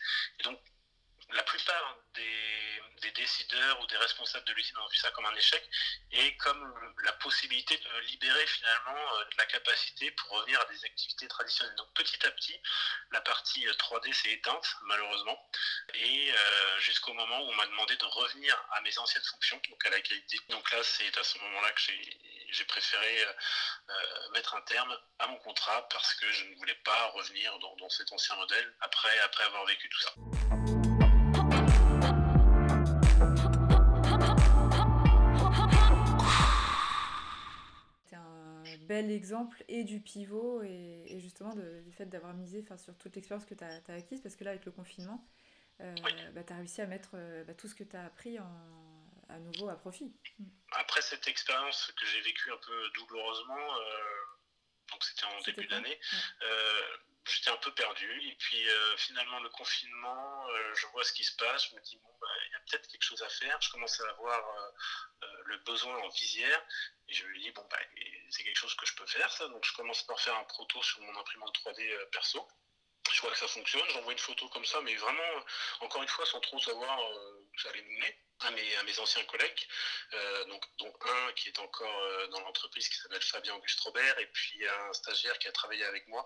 La 1.32 1.44
plupart 1.44 1.98
des, 2.16 3.12
décideurs 3.16 3.80
ou 3.82 3.88
des 3.88 3.98
responsables 3.98 4.46
de 4.46 4.54
l'usine 4.54 4.78
ont 4.78 4.88
vu 4.88 4.98
ça 4.98 5.12
comme 5.12 5.26
un 5.26 5.36
échec 5.36 5.64
et 6.12 6.36
comme 6.38 6.94
la 7.04 7.12
possibilité 7.14 7.78
de 7.78 8.00
libérer 8.08 8.48
finalement 8.48 8.98
euh, 8.98 9.26
la 9.38 9.46
capacité 9.46 10.10
pour 10.12 10.32
revenir 10.32 10.60
à 10.60 10.66
des 10.66 10.84
activités 10.84 11.28
traditionnelles. 11.28 11.76
Donc 11.76 11.94
petit 11.94 12.26
à 12.26 12.32
petit, 12.32 12.60
la 13.12 13.22
partie 13.22 13.66
3D 13.68 14.12
s'est 14.14 14.32
éteinte 14.32 14.66
malheureusement 14.84 15.38
et 15.94 16.34
jusqu'au 16.80 17.14
moment 17.14 17.40
où 17.42 17.50
on 17.50 17.56
m'a 17.56 17.68
demandé 17.68 17.96
de 17.98 18.06
revenir 18.06 18.58
à 18.72 18.82
mes 18.82 18.98
anciennes 18.98 19.24
fonctions, 19.24 19.62
donc 19.70 19.86
à 19.86 19.90
la 19.90 20.02
qualité. 20.02 20.40
Donc 20.50 20.70
là, 20.72 20.84
c'est 20.84 21.18
à 21.18 21.24
ce 21.24 21.38
moment-là 21.40 21.72
que 21.72 21.82
j'ai 22.50 22.66
préféré 22.66 23.24
euh, 23.24 23.34
euh, 23.90 24.30
mettre 24.34 24.56
un 24.56 24.62
terme 24.62 24.96
à 25.20 25.28
mon 25.28 25.38
contrat 25.38 25.88
parce 25.90 26.14
que 26.16 26.32
je 26.32 26.46
ne 26.46 26.56
voulais 26.56 26.78
pas 26.86 27.08
revenir 27.08 27.58
dans, 27.60 27.90
cet 27.90 28.12
ancien 28.12 28.36
modèle 28.36 28.74
après, 28.82 29.20
après 29.20 29.44
avoir 29.44 29.66
vécu 29.66 29.90
tout 29.90 30.00
ça. 30.00 30.83
Bel 38.94 39.10
exemple 39.10 39.64
et 39.68 39.84
du 39.84 40.00
pivot 40.00 40.62
et, 40.62 41.20
justement 41.20 41.56
du 41.56 41.92
fait 41.92 42.06
d'avoir 42.06 42.34
misé 42.34 42.64
sur 42.78 42.96
toute 42.98 43.16
l'expérience 43.16 43.46
que 43.46 43.56
tu 43.56 43.64
as, 43.64 43.94
acquise 43.94 44.22
parce 44.22 44.36
que 44.36 44.44
là 44.44 44.52
avec 44.52 44.66
le 44.66 44.72
confinement, 44.72 45.28
euh, 45.82 45.96
bah, 46.34 46.44
tu 46.44 46.54
as 46.54 46.58
réussi 46.58 46.82
à 46.82 46.86
mettre 46.86 47.18
bah, 47.48 47.56
tout 47.56 47.68
ce 47.68 47.74
que 47.74 47.84
tu 47.84 47.96
as 47.96 48.06
appris 48.06 48.40
en, 48.40 48.46
à 49.30 49.40
nouveau 49.40 49.70
à 49.70 49.76
profit. 49.76 50.14
Après 50.74 51.02
cette 51.02 51.28
expérience 51.28 51.92
que 52.00 52.06
j'ai 52.06 52.22
vécue 52.22 52.52
un 52.52 52.58
peu 52.58 52.90
douloureusement, 52.96 53.78
euh, 53.78 54.24
donc 54.92 55.04
c'était 55.04 55.26
en 55.26 55.42
début 55.42 55.68
d'année, 55.68 56.00
euh, 56.44 56.82
j'étais 57.26 57.50
un 57.50 57.58
peu 57.58 57.74
perdu. 57.74 58.30
Et 58.30 58.36
puis 58.36 58.70
euh, 58.70 58.98
finalement, 58.98 59.40
le 59.40 59.50
confinement, 59.50 60.48
je 60.76 60.88
vois 60.88 61.04
ce 61.04 61.14
qui 61.14 61.24
se 61.24 61.36
passe, 61.36 61.70
je 61.70 61.76
me 61.76 61.82
dis, 61.82 61.98
bon, 61.98 62.10
bah, 62.20 62.28
il 62.48 62.52
y 62.52 62.56
a 62.56 62.60
peut-être 62.60 62.88
quelque 62.88 63.04
chose 63.04 63.22
à 63.22 63.30
faire. 63.30 63.60
Je 63.62 63.70
commence 63.72 64.00
à 64.02 64.10
avoir 64.10 64.72
le 65.46 65.58
besoin 65.60 65.98
en 65.98 66.10
visière. 66.10 66.66
Et 67.08 67.14
je 67.14 67.26
me 67.26 67.38
dis, 67.40 67.52
bon, 67.52 67.66
bah, 67.70 67.80
c'est 68.30 68.44
quelque 68.44 68.60
chose 68.60 68.76
que 68.76 68.86
je 68.86 68.96
peux 68.96 69.06
faire. 69.06 69.30
Donc 69.50 69.66
je 69.66 69.74
commence 69.74 70.04
par 70.04 70.20
faire 70.20 70.36
un 70.36 70.44
proto 70.46 70.82
sur 70.82 71.02
mon 71.02 71.18
imprimante 71.18 71.56
3D 71.60 72.10
perso. 72.12 72.48
Je 73.12 73.22
vois 73.22 73.32
que 73.32 73.38
ça 73.38 73.48
fonctionne, 73.48 73.88
j'envoie 73.90 74.14
une 74.14 74.18
photo 74.18 74.48
comme 74.50 74.66
ça, 74.66 74.82
mais 74.82 74.96
vraiment, 74.96 75.46
encore 75.82 76.02
une 76.02 76.08
fois, 76.08 76.26
sans 76.26 76.40
trop 76.40 76.58
savoir 76.58 76.98
où 77.12 77.60
ça 77.60 77.70
allait 77.70 77.82
mener 77.84 78.18
à 78.46 78.52
mes, 78.52 79.00
anciens 79.00 79.24
collègues, 79.26 79.68
euh, 80.14 80.46
donc, 80.46 80.64
dont 80.78 80.94
un 81.02 81.32
qui 81.34 81.50
est 81.50 81.60
encore 81.60 82.00
euh, 82.04 82.28
dans 82.28 82.40
l'entreprise 82.42 82.88
qui 82.88 82.96
s'appelle 82.98 83.22
Fabien 83.22 83.56
Auguste 83.56 83.80
Robert, 83.82 84.20
et 84.20 84.28
puis 84.28 84.68
un 84.68 84.94
stagiaire 84.94 85.38
qui 85.40 85.48
a 85.48 85.52
travaillé 85.52 85.84
avec 85.86 86.08
moi, 86.08 86.26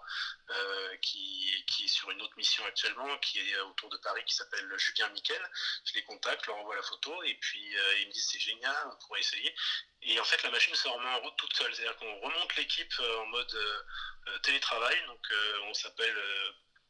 euh, 0.50 0.98
qui, 0.98 1.64
qui, 1.68 1.86
est 1.86 1.88
sur 1.88 2.10
une 2.12 2.22
autre 2.22 2.36
mission 2.38 2.66
actuellement, 2.66 3.18
qui 3.20 3.40
est 3.40 3.60
autour 3.60 3.90
de 3.90 3.98
Paris, 3.98 4.24
qui 4.26 4.36
s'appelle 4.36 4.72
Julien 4.78 5.10
Miquel. 5.10 5.52
Je 5.86 5.94
les 5.94 6.04
contacte, 6.04 6.46
leur 6.48 6.58
envoie 6.58 6.76
la 6.76 6.84
photo, 6.84 7.24
et 7.24 7.36
puis 7.36 7.76
ils 8.02 8.08
me 8.08 8.12
disent 8.12 8.30
c'est 8.32 8.40
génial, 8.40 8.76
on 8.92 9.06
pourrait 9.06 9.20
essayer. 9.20 9.54
Et 10.02 10.20
en 10.20 10.26
fait, 10.26 10.42
la 10.44 10.52
machine 10.52 10.76
se 10.76 10.88
remet 10.88 11.10
en 11.10 11.20
route 11.22 11.36
toute 11.38 11.54
seule, 11.56 11.74
c'est-à-dire 11.74 11.98
qu'on 11.98 12.20
remonte 12.20 12.56
l'équipe 12.56 12.94
en 13.00 13.26
mode 13.28 13.84
télétravail, 14.44 15.06
donc 15.08 15.34
on 15.64 15.74
s'appelle 15.74 16.18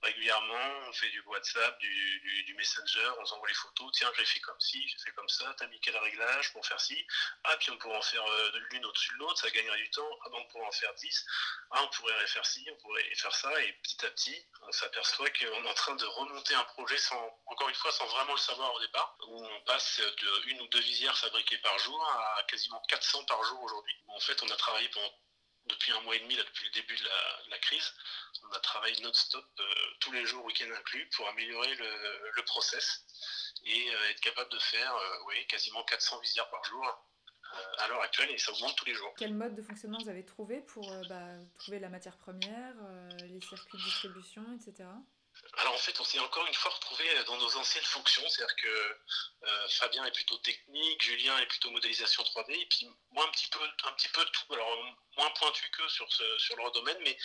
régulièrement, 0.02 0.88
on 0.88 0.94
fait 0.94 1.10
du 1.10 1.22
WhatsApp, 1.22 1.80
du, 1.80 2.54
Messenger, 2.58 3.12
on 3.20 3.26
s'envoie 3.26 3.48
les 3.48 3.54
photos, 3.54 3.92
tiens, 3.94 4.12
j'ai 4.18 4.26
fait 4.26 4.40
comme 4.40 4.60
ci, 4.60 4.88
j'ai 4.88 4.98
fait 4.98 5.12
comme 5.12 5.30
ça, 5.30 5.54
t'as 5.60 5.68
mis 5.68 5.80
quel 5.80 5.96
réglage 5.96 6.52
pour 6.54 6.66
faire 6.66 6.82
ci, 6.82 7.06
ah, 7.44 7.56
puis 7.58 7.70
on 7.70 7.78
pourrait 7.78 7.98
en 7.98 8.02
faire 8.02 8.26
euh, 8.26 8.52
l'une 8.72 8.84
au-dessus 8.86 9.14
de 9.14 9.20
l'autre, 9.20 9.40
ça 9.40 9.50
gagnerait 9.52 9.78
du 9.78 9.90
temps, 9.92 10.10
ah, 10.26 10.30
ben 10.30 10.38
on 10.40 10.46
pourrait 10.46 10.66
en 10.66 10.72
faire 10.72 10.94
10, 10.96 11.26
ah, 11.72 11.84
on 11.84 11.88
pourrait 11.90 12.28
faire 12.28 12.46
ci, 12.46 12.68
on 12.72 12.76
pourrait 12.78 13.04
faire 13.14 13.36
ça, 13.36 13.62
et 13.62 13.74
petit 13.74 14.06
à 14.06 14.10
petit, 14.10 14.48
on 14.64 14.72
s'aperçoit 14.72 15.30
qu'on 15.30 15.64
est 15.64 15.70
en 15.70 15.74
train 15.76 15.96
de 15.96 16.06
remonter 16.06 16.56
un 16.56 16.64
projet 16.64 16.98
sans, 16.98 17.40
encore 17.46 17.70
une 17.70 17.76
fois, 17.76 17.92
sans 17.92 18.08
vraiment 18.08 18.34
le 18.34 18.40
savoir 18.40 18.74
au 18.74 18.80
départ, 18.80 19.16
où 19.28 19.46
on 19.46 19.62
passe 19.62 20.00
de 20.00 20.48
une 20.48 20.62
ou 20.62 20.68
deux 20.68 20.82
visières 20.82 21.18
fabriquées 21.18 21.60
par 21.60 21.78
jour 21.80 22.04
à 22.10 22.44
quasiment 22.48 22.82
400 22.88 23.26
par 23.26 23.44
jour 23.44 23.62
aujourd'hui. 23.62 23.96
En 24.08 24.20
fait, 24.20 24.42
on 24.42 24.50
a 24.50 24.56
travaillé 24.56 24.90
pendant 24.90 25.14
depuis 25.68 25.92
un 25.92 26.02
mois 26.02 26.16
et 26.16 26.20
demi, 26.20 26.36
là, 26.36 26.44
depuis 26.44 26.66
le 26.66 26.72
début 26.72 26.96
de 26.96 27.04
la, 27.50 27.58
crise, 27.60 27.94
on 28.44 28.52
a 28.56 28.60
travaillé 28.60 29.02
non-stop 29.02 29.46
euh, 29.60 29.64
tous 30.00 30.12
les 30.12 30.26
jours, 30.26 30.46
week-end 30.46 30.72
inclus, 30.78 31.08
pour 31.16 31.28
améliorer 31.28 31.76
le, 31.76 32.44
process 32.46 33.04
et 33.66 33.90
euh, 33.90 34.10
être 34.10 34.22
capable 34.22 34.50
de 34.52 34.60
faire 34.60 34.96
euh, 34.96 35.44
quasiment 35.50 35.84
400 35.84 36.20
visières 36.22 36.50
par 36.50 36.64
jour 36.64 37.04
à 37.80 37.88
l'heure 37.88 38.02
actuelle 38.02 38.30
et 38.32 38.38
ça 38.38 38.52
augmente 38.52 38.76
tous 38.76 38.86
les 38.86 38.94
jours. 38.94 39.14
Quel 39.18 39.34
mode 39.34 39.56
de 39.56 39.62
fonctionnement 39.62 39.98
vous 40.02 40.10
avez 40.10 40.26
trouvé 40.26 40.62
pour 40.62 40.94
bah, 41.08 41.32
trouver 41.58 41.80
la 41.80 41.90
matière 41.90 42.18
première, 42.18 42.76
les 43.22 43.42
circuits 43.42 43.78
de 43.78 43.84
distribution, 43.84 44.44
etc. 44.54 44.88
Alors 45.58 45.73
en 45.73 45.78
fait, 45.78 46.00
on 46.00 46.04
s'est 46.04 46.19
encore 46.19 46.45
une 46.45 46.54
fois 46.54 46.71
retrouvé 46.71 47.23
dans 47.23 47.38
nos 47.38 47.56
anciennes 47.58 47.84
fonctions, 47.84 48.28
c'est-à-dire 48.30 48.56
que 48.58 49.00
euh, 49.43 49.67
Fabien 49.69 50.06
est 50.06 50.12
plutôt 50.12 50.38
technique, 50.38 51.02
Julien 51.02 51.38
est 51.39 51.47
plutôt 51.47 51.71
modélisation 51.71 52.23
3D, 52.23 52.52
et 52.54 52.65
puis 52.67 52.88
moi 53.12 53.26
un 53.26 53.32
petit 53.32 53.47
peu, 53.47 53.60
un 53.86 53.91
petit 53.93 54.10
peu 54.10 54.23
tout. 54.26 54.54
Alors 54.54 54.69
moins 55.17 55.32
pointu 55.32 55.67
que 55.71 55.88
sur, 55.88 56.08
sur 56.12 56.56
leur 56.58 56.71
domaine, 56.71 56.97
mais 57.02 57.17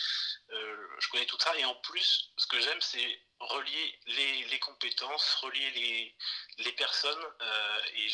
euh, 0.51 0.87
je 0.99 1.09
connais 1.09 1.27
tout 1.27 1.37
ça. 1.39 1.55
Et 1.57 1.65
en 1.65 1.75
plus, 1.75 2.31
ce 2.37 2.47
que 2.47 2.59
j'aime, 2.59 2.81
c'est 2.81 3.21
relier 3.39 3.99
les, 4.07 4.59
compétences, 4.59 5.35
relier 5.35 5.69
les, 5.71 6.15
les 6.57 6.71
personnes, 6.73 7.25
euh, 7.41 7.81
et 7.95 8.07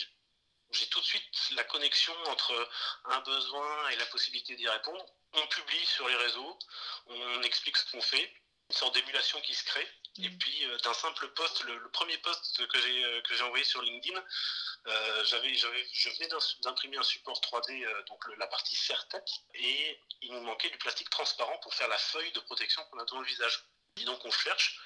j'ai 0.72 0.88
tout 0.88 1.00
de 1.00 1.06
suite 1.06 1.52
la 1.52 1.64
connexion 1.64 2.14
entre 2.28 2.70
un 3.06 3.20
besoin 3.22 3.90
et 3.90 3.96
la 3.96 4.06
possibilité 4.08 4.56
d'y 4.56 4.68
répondre. 4.68 5.06
On 5.34 5.48
publie 5.48 5.86
sur 5.86 6.08
les 6.10 6.16
réseaux, 6.16 6.60
on 7.08 7.42
explique 7.44 7.78
ce 7.78 7.92
qu'on 7.92 8.02
fait 8.02 8.34
une 8.70 8.76
sorte 8.76 8.94
d'émulation 8.94 9.42
qui 9.42 9.56
se 9.56 9.64
crée. 9.64 9.88
Et 10.22 10.30
mm. 10.30 10.38
puis 10.38 10.66
euh, 10.66 10.78
d'un 10.80 10.94
simple 10.94 11.28
post, 11.30 11.64
le, 11.64 11.90
premier 11.92 12.18
post 12.20 12.68
que 12.68 12.82
j'ai 12.82 13.04
euh, 13.04 13.22
que 13.22 13.36
j'ai 13.36 13.44
envoyé 13.44 13.64
sur 13.64 13.82
LinkedIn, 13.82 14.24
euh, 14.88 15.24
j'avais 15.26 15.54
j'avais 15.56 15.88
je 15.92 16.10
venais 16.10 16.30
d'imprimer 16.62 16.98
un 16.98 17.04
support 17.04 17.40
3D 17.42 18.06
donc 18.06 18.24
la 18.38 18.48
partie 18.48 18.76
serre-tête 18.76 19.30
et 19.56 20.00
il 20.22 20.34
nous 20.34 20.42
manquait 20.42 20.70
du 20.70 20.78
plastique 20.78 21.10
transparent 21.10 21.58
pour 21.60 21.74
faire 21.74 21.88
la 21.88 21.98
feuille 21.98 22.32
de 22.34 22.40
protection 22.42 22.84
qu'on 22.86 23.00
a 23.00 23.06
dans 23.06 23.20
le 23.20 23.26
visage. 23.26 23.64
Et 23.98 24.06
donc 24.06 24.24
on 24.26 24.32
cherche. 24.32 24.80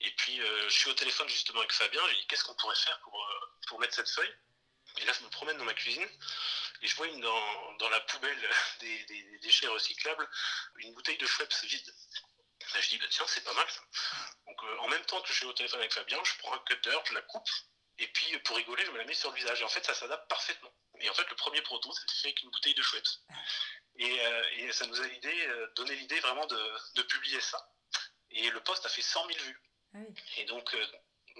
Et 0.00 0.10
puis 0.12 0.38
je 0.38 0.74
suis 0.74 0.90
au 0.90 0.94
téléphone 0.94 1.28
justement 1.28 1.60
avec 1.60 1.72
Fabien. 1.72 2.00
J'ai 2.08 2.16
dit 2.16 2.26
qu'est-ce 2.26 2.44
qu'on 2.44 2.54
pourrait 2.54 2.76
faire 2.76 2.98
pour 3.00 3.28
pour 3.68 3.80
mettre 3.80 3.94
cette 3.94 4.10
feuille? 4.10 4.34
Et 4.98 5.04
là 5.04 5.12
je 5.12 5.24
me 5.24 5.30
promène 5.30 5.56
dans 5.56 5.64
ma 5.64 5.74
cuisine 5.74 6.08
et 6.82 6.86
je 6.86 6.96
vois 6.96 7.06
une, 7.06 7.20
dans, 7.20 7.72
dans 7.78 7.88
la 7.88 8.00
poubelle 8.00 8.50
des, 8.80 9.04
des, 9.04 9.38
déchets 9.38 9.68
recyclables 9.68 10.28
une 10.76 10.92
bouteille 10.94 11.18
de 11.18 11.26
Schweppes 11.26 11.54
vide. 11.64 11.94
Je 12.80 12.88
dis, 12.88 12.98
bah, 12.98 13.06
tiens, 13.10 13.24
c'est 13.28 13.44
pas 13.44 13.52
mal 13.52 13.68
ça. 13.70 13.80
Donc 14.46 14.62
en 14.80 14.88
même 14.88 15.04
temps 15.06 15.20
que 15.22 15.28
je 15.28 15.34
suis 15.34 15.46
au 15.46 15.52
téléphone 15.52 15.80
avec 15.80 15.92
Fabien, 15.92 16.18
je 16.24 16.38
prends 16.38 16.54
un 16.54 16.58
cutter, 16.60 16.96
je 17.04 17.14
la 17.14 17.22
coupe, 17.22 17.48
et 17.98 18.06
puis 18.08 18.38
pour 18.40 18.56
rigoler, 18.56 18.84
je 18.84 18.90
me 18.90 18.98
la 18.98 19.04
mets 19.04 19.14
sur 19.14 19.30
le 19.30 19.36
visage. 19.36 19.60
Et 19.60 19.64
en 19.64 19.68
fait, 19.68 19.84
ça 19.84 19.94
s'adapte 19.94 20.28
parfaitement. 20.28 20.72
Et 21.00 21.08
en 21.08 21.14
fait, 21.14 21.28
le 21.28 21.36
premier 21.36 21.62
proto, 21.62 21.92
c'était 21.92 22.14
fait 22.14 22.28
avec 22.28 22.42
une 22.42 22.50
bouteille 22.50 22.74
de 22.74 22.82
chouette. 22.82 23.08
Et, 23.96 24.18
et 24.56 24.72
ça 24.72 24.86
nous 24.86 25.00
a 25.00 25.06
l'idée, 25.06 25.48
donné 25.76 25.94
l'idée 25.94 26.18
vraiment 26.20 26.46
de, 26.46 26.72
de, 26.96 27.02
publier 27.02 27.40
ça. 27.40 27.70
Et 28.30 28.50
le 28.50 28.60
post 28.60 28.84
a 28.84 28.88
fait 28.88 29.02
100 29.02 29.26
000 29.26 29.38
vues. 29.38 29.60
Ah 29.94 29.98
et 30.38 30.44
donc, 30.46 30.74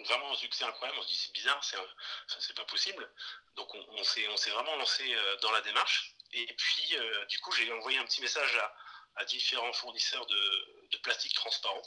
vraiment 0.03 0.33
un 0.33 0.37
succès 0.37 0.65
incroyable. 0.65 0.99
On 0.99 1.03
se 1.03 1.09
dit 1.09 1.17
c'est 1.17 1.33
bizarre, 1.33 1.63
c'est 1.65 2.57
pas 2.57 2.65
possible. 2.65 3.09
Donc 3.57 3.73
on, 3.75 3.87
on 3.91 4.05
s'est 4.05 4.51
vraiment 4.51 4.77
lancé 4.77 5.15
euh, 5.15 5.37
dans 5.37 5.53
la 5.53 5.61
démarche. 5.61 6.15
Et 6.33 6.53
puis 6.55 6.97
euh, 6.97 7.25
du 7.27 7.39
coup 7.41 7.53
j'ai 7.53 7.73
envoyé 7.73 7.99
un 7.99 8.05
petit 8.05 8.21
message 8.21 8.57
à, 8.57 8.75
à 9.17 9.25
différents 9.25 9.73
fournisseurs 9.73 10.27
de, 10.27 10.89
de 10.91 10.97
plastique 10.99 11.35
transparent. 11.35 11.83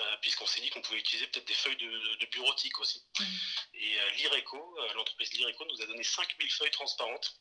Euh, 0.00 0.16
puisqu'on 0.22 0.46
s'est 0.46 0.60
dit 0.60 0.70
qu'on 0.70 0.80
pouvait 0.80 1.00
utiliser 1.00 1.26
peut-être 1.26 1.48
des 1.48 1.54
feuilles 1.54 1.76
de, 1.76 2.16
de 2.16 2.26
bureautique 2.26 2.78
aussi. 2.78 3.04
Mmh. 3.18 3.24
Et 3.74 3.96
l'IRECO, 4.16 4.78
l'entreprise 4.94 5.32
l'IRECO 5.32 5.64
nous 5.64 5.82
a 5.82 5.86
donné 5.86 6.04
5000 6.04 6.50
feuilles 6.52 6.70
transparentes 6.70 7.40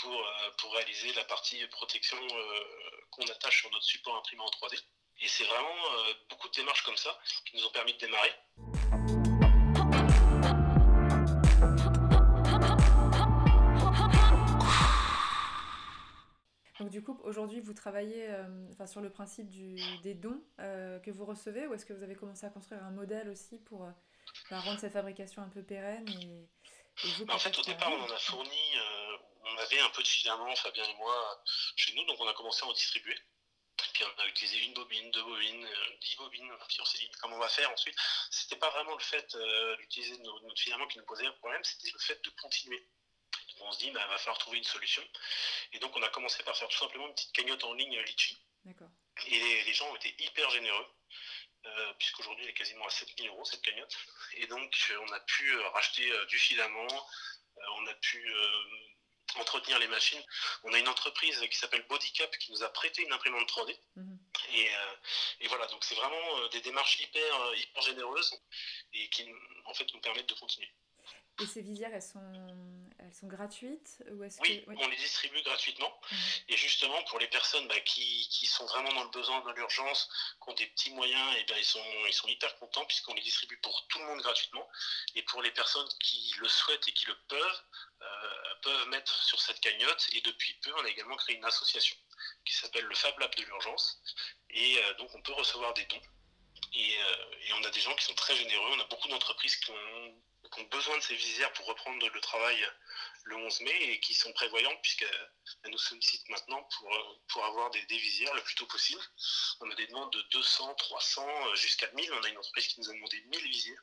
pour, 0.00 0.30
pour 0.58 0.72
réaliser 0.74 1.12
la 1.14 1.24
partie 1.24 1.66
protection 1.68 2.18
qu'on 3.10 3.26
attache 3.26 3.60
sur 3.60 3.70
notre 3.72 3.84
support 3.84 4.14
imprimé 4.16 4.42
en 4.42 4.50
3D. 4.50 4.78
Et 5.20 5.26
c'est 5.26 5.44
vraiment 5.44 6.04
beaucoup 6.28 6.48
de 6.48 6.54
démarches 6.54 6.82
comme 6.82 6.96
ça 6.96 7.18
qui 7.46 7.56
nous 7.56 7.64
ont 7.64 7.70
permis 7.70 7.94
de 7.94 7.98
démarrer. 7.98 8.32
Du 16.94 17.02
coup, 17.02 17.18
aujourd'hui, 17.24 17.58
vous 17.58 17.74
travaillez 17.74 18.28
euh, 18.28 18.86
sur 18.86 19.00
le 19.00 19.10
principe 19.10 19.50
des 20.02 20.14
dons 20.14 20.40
euh, 20.60 21.00
que 21.00 21.10
vous 21.10 21.24
recevez 21.24 21.66
ou 21.66 21.74
est-ce 21.74 21.84
que 21.84 21.92
vous 21.92 22.04
avez 22.04 22.14
commencé 22.14 22.46
à 22.46 22.50
construire 22.50 22.84
un 22.84 22.92
modèle 22.92 23.28
aussi 23.30 23.58
pour 23.58 23.82
euh, 23.82 23.90
bah, 24.48 24.60
rendre 24.60 24.78
cette 24.78 24.92
fabrication 24.92 25.42
un 25.42 25.48
peu 25.48 25.64
pérenne 25.64 26.08
et, 26.08 26.46
En 27.28 27.38
fait, 27.40 27.58
au 27.58 27.62
départ, 27.62 27.90
on 27.90 28.00
en 28.00 28.14
a 28.14 28.18
fourni, 28.18 28.76
on 29.42 29.58
avait 29.58 29.80
un 29.80 29.90
peu 29.90 30.04
de 30.04 30.06
filament, 30.06 30.54
Fabien 30.54 30.84
et 30.84 30.94
moi, 30.94 31.42
chez 31.74 31.96
nous, 31.96 32.04
donc 32.04 32.16
on 32.20 32.28
a 32.28 32.34
commencé 32.34 32.62
à 32.62 32.68
en 32.68 32.72
distribuer. 32.72 33.18
Puis 33.92 34.04
on 34.04 34.22
a 34.22 34.28
utilisé 34.28 34.64
une 34.64 34.74
bobine, 34.74 35.10
deux 35.10 35.24
bobines, 35.24 35.66
dix 36.00 36.16
bobines. 36.16 36.52
Puis 36.68 36.78
on 36.80 36.84
s'est 36.84 36.98
dit 36.98 37.10
comment 37.20 37.34
on 37.34 37.40
va 37.40 37.48
faire 37.48 37.72
ensuite? 37.72 37.96
C'était 38.30 38.54
pas 38.54 38.70
vraiment 38.70 38.94
le 38.94 39.02
fait 39.02 39.36
d'utiliser 39.80 40.16
notre 40.18 40.60
filament 40.60 40.86
qui 40.86 40.98
nous 40.98 41.04
posait 41.06 41.26
un 41.26 41.32
problème, 41.32 41.64
c'était 41.64 41.90
le 41.90 41.98
fait 41.98 42.24
de 42.24 42.30
continuer 42.40 42.86
on 43.60 43.72
se 43.72 43.78
dit, 43.78 43.90
bah, 43.90 44.00
il 44.04 44.08
va 44.08 44.18
falloir 44.18 44.38
trouver 44.38 44.58
une 44.58 44.64
solution. 44.64 45.02
Et 45.72 45.78
donc, 45.78 45.96
on 45.96 46.02
a 46.02 46.08
commencé 46.08 46.42
par 46.42 46.56
faire 46.56 46.68
tout 46.68 46.78
simplement 46.78 47.06
une 47.06 47.14
petite 47.14 47.32
cagnotte 47.32 47.64
en 47.64 47.74
ligne 47.74 47.98
Litchi. 48.00 48.38
Et 49.26 49.62
les, 49.64 49.74
gens 49.74 49.90
ont 49.90 49.96
été 49.96 50.14
hyper 50.18 50.50
généreux, 50.50 50.86
euh, 51.66 51.92
puisqu'aujourd'hui, 51.98 52.44
elle 52.44 52.50
est 52.50 52.54
quasiment 52.54 52.86
à 52.86 52.90
7000 52.90 53.28
euros, 53.28 53.44
cette 53.44 53.62
cagnotte. 53.62 53.94
Et 54.34 54.46
donc, 54.46 54.74
on 55.00 55.12
a 55.12 55.20
pu 55.20 55.50
euh, 55.50 55.68
racheter 55.68 56.10
euh, 56.10 56.24
du 56.26 56.38
filament, 56.38 56.88
on 57.76 57.86
a 57.86 57.94
pu 57.94 58.34
entretenir 59.36 59.78
les 59.78 59.88
machines. 59.88 60.22
On 60.64 60.72
a 60.72 60.78
une 60.78 60.88
entreprise 60.88 61.40
qui 61.48 61.56
s'appelle 61.56 61.84
Bodycap 61.88 62.36
qui 62.38 62.52
nous 62.52 62.62
a 62.62 62.68
prêté 62.72 63.02
une 63.02 63.12
imprimante 63.12 63.48
3D. 63.48 63.78
Mhm. 63.96 64.18
Et, 64.52 64.70
et, 65.40 65.48
voilà, 65.48 65.66
donc 65.68 65.84
c'est 65.84 65.94
vraiment 65.94 66.48
des 66.48 66.60
démarches 66.60 67.00
hyper, 67.00 67.54
hyper 67.56 67.82
généreuses 67.82 68.40
et 68.92 69.08
qui 69.10 69.28
en 69.64 69.74
fait 69.74 69.92
nous 69.94 70.00
permettent 70.00 70.28
de 70.28 70.34
continuer. 70.34 70.70
Et 71.40 71.46
ces 71.46 71.62
visières, 71.62 71.90
elles 71.92 72.00
sont, 72.00 72.20
elles 73.00 73.12
sont 73.12 73.26
gratuites 73.26 74.04
ou 74.12 74.22
est-ce 74.22 74.40
oui, 74.42 74.64
on 74.68 74.88
les 74.88 74.96
distribue 74.96 75.42
gratuitement. 75.42 75.92
Mmh. 76.10 76.16
Et 76.50 76.56
justement, 76.56 77.02
pour 77.04 77.18
les 77.18 77.26
personnes 77.26 77.66
bah, 77.66 77.80
qui, 77.80 78.28
qui, 78.30 78.46
sont 78.46 78.64
vraiment 78.66 78.92
dans 78.92 79.02
le 79.02 79.10
besoin, 79.10 79.40
dans 79.40 79.50
l'urgence, 79.50 80.08
qui 80.40 80.50
ont 80.50 80.54
des 80.54 80.66
petits 80.66 80.92
moyens, 80.92 81.36
et 81.36 81.42
bien, 81.44 81.56
ils, 81.56 81.64
sont, 81.64 81.82
ils 82.06 82.12
sont 82.12 82.28
hyper 82.28 82.56
contents 82.58 82.84
puisqu'on 82.84 83.14
les 83.14 83.22
distribue 83.22 83.58
pour 83.58 83.84
tout 83.88 83.98
le 83.98 84.04
monde 84.04 84.20
gratuitement. 84.20 84.68
Et 85.16 85.22
pour 85.22 85.42
les 85.42 85.50
personnes 85.50 85.88
qui 85.98 86.34
le 86.38 86.46
souhaitent 86.46 86.86
et 86.86 86.92
qui 86.92 87.06
le 87.06 87.16
peuvent, 87.26 87.62
euh, 88.02 88.54
peuvent 88.62 88.88
mettre 88.90 89.20
sur 89.24 89.40
cette 89.40 89.58
cagnotte. 89.58 90.06
Et 90.12 90.20
depuis 90.20 90.54
peu, 90.62 90.72
on 90.76 90.84
a 90.84 90.88
également 90.88 91.16
créé 91.16 91.34
une 91.34 91.44
association 91.44 91.96
qui 92.44 92.54
s'appelle 92.54 92.84
le 92.84 92.94
Fab 92.94 93.18
Lab 93.18 93.34
de 93.34 93.42
l'urgence. 93.42 94.00
Et 94.50 94.78
euh, 94.78 94.94
donc, 94.94 95.12
on 95.14 95.22
peut 95.22 95.32
recevoir 95.32 95.74
des 95.74 95.84
dons. 95.86 96.02
Et, 96.74 96.96
euh, 96.96 97.34
et, 97.48 97.52
on 97.54 97.64
a 97.64 97.70
des 97.70 97.80
gens 97.80 97.94
qui 97.96 98.04
sont 98.04 98.14
très 98.14 98.36
généreux. 98.36 98.70
On 98.70 98.80
a 98.80 98.84
beaucoup 98.84 99.08
d'entreprises 99.08 99.56
qui 99.56 99.72
ont 99.72 100.14
qui 100.54 100.60
ont 100.60 100.68
besoin 100.68 100.96
de 100.96 101.02
ces 101.02 101.14
visières 101.14 101.52
pour 101.54 101.66
reprendre 101.66 102.08
le 102.08 102.20
travail 102.20 102.56
le 103.24 103.36
11 103.36 103.60
mai 103.60 103.82
et 103.90 104.00
qui 104.00 104.14
sont 104.14 104.32
prévoyantes 104.32 104.80
puisqu'elles 104.82 105.70
nous 105.70 105.78
sollicitent 105.78 106.28
maintenant 106.28 106.62
pour, 106.76 107.20
pour 107.28 107.44
avoir 107.44 107.70
des, 107.70 107.80
visières 107.88 108.34
le 108.34 108.42
plus 108.42 108.54
tôt 108.54 108.66
possible. 108.66 109.00
On 109.60 109.70
a 109.70 109.74
des 109.74 109.86
demandes 109.86 110.12
de 110.12 110.22
200, 110.32 110.74
300 110.74 111.54
jusqu'à 111.54 111.90
1000. 111.92 112.12
On 112.12 112.22
a 112.22 112.28
une 112.28 112.38
entreprise 112.38 112.68
qui 112.68 112.80
nous 112.80 112.90
a 112.90 112.92
demandé 112.92 113.20
1000 113.22 113.42
visières. 113.48 113.82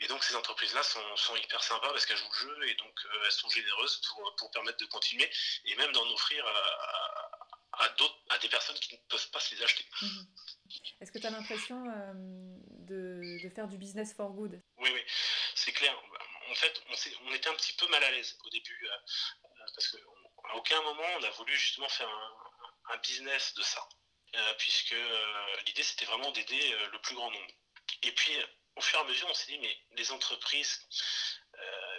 Et 0.00 0.08
donc 0.08 0.24
ces 0.24 0.34
entreprises-là 0.34 0.82
sont, 0.82 1.16
sont, 1.16 1.36
hyper 1.36 1.62
sympas 1.62 1.90
parce 1.90 2.04
qu'elles 2.04 2.16
jouent 2.16 2.48
le 2.48 2.54
jeu 2.56 2.68
et 2.68 2.74
donc 2.74 3.00
euh, 3.04 3.22
elles 3.24 3.32
sont 3.32 3.48
généreuses 3.48 4.00
pour, 4.08 4.34
pour, 4.36 4.50
permettre 4.50 4.78
de 4.78 4.86
continuer 4.86 5.30
et 5.66 5.76
même 5.76 5.92
d'en 5.92 6.04
offrir 6.10 6.44
à, 6.44 7.84
à, 7.84 7.94
à, 8.30 8.38
des 8.38 8.48
personnes 8.48 8.76
qui 8.76 8.92
ne 8.92 8.98
peuvent 9.08 9.30
pas 9.30 9.38
se 9.38 9.54
les 9.54 9.62
acheter. 9.62 9.84
Mhm. 10.02 10.26
Est-ce 11.00 11.12
que 11.12 11.18
tu 11.18 11.26
as 11.26 11.30
l'impression 11.30 11.88
euh, 11.88 12.12
de, 12.80 13.40
de, 13.42 13.48
faire 13.50 13.68
du 13.68 13.78
business 13.78 14.12
for 14.14 14.32
good? 14.32 14.60
Oui, 14.78 14.90
oui 14.92 15.02
c'est 15.64 15.72
clair. 15.72 15.96
En 16.50 16.54
fait, 16.54 16.82
on, 17.22 17.32
était 17.32 17.48
un 17.48 17.54
petit 17.54 17.72
peu 17.72 17.86
mal 17.88 18.04
à 18.04 18.10
l'aise 18.10 18.36
au 18.44 18.50
début, 18.50 18.86
euh, 18.86 18.94
euh, 19.44 19.66
parce 19.74 19.88
qu'à 19.88 20.54
aucun 20.56 20.82
moment 20.82 21.08
on 21.18 21.22
a 21.22 21.30
voulu 21.30 21.56
justement 21.56 21.88
faire 21.88 22.08
un, 22.90 22.96
business 22.98 23.54
de 23.54 23.62
ça, 23.62 23.86
euh, 24.36 24.54
puisque 24.58 24.94
l'idée 25.66 25.82
c'était 25.82 26.04
vraiment 26.04 26.30
d'aider 26.32 26.76
le 26.92 27.00
plus 27.00 27.14
grand 27.14 27.30
nombre. 27.30 27.52
Et 28.02 28.12
puis, 28.12 28.32
au 28.76 28.80
fur 28.80 28.98
et 28.98 29.02
à 29.02 29.04
mesure, 29.04 29.26
on 29.28 29.34
s'est 29.34 29.52
dit, 29.52 29.58
mais 29.58 29.76
les 29.92 30.12
entreprises, 30.12 30.86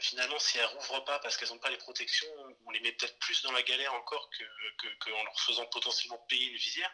finalement, 0.01 0.37
si 0.39 0.57
elles 0.57 0.65
rouvrent 0.65 1.03
pas 1.05 1.19
parce 1.19 1.37
qu'elles 1.37 1.49
n'ont 1.49 1.59
pas 1.59 1.69
les 1.69 1.77
protections, 1.77 2.27
on 2.65 2.71
les 2.71 2.79
met 2.81 2.91
peut-être 2.91 3.17
plus 3.19 3.41
dans 3.41 3.51
la 3.51 3.63
galère 3.63 3.93
encore 3.93 4.29
qu'en 4.29 4.87
que, 4.99 5.09
leur 5.09 5.41
faisant 5.41 5.65
potentiellement 5.67 6.19
payer 6.29 6.47
une 6.47 6.57
visière. 6.57 6.91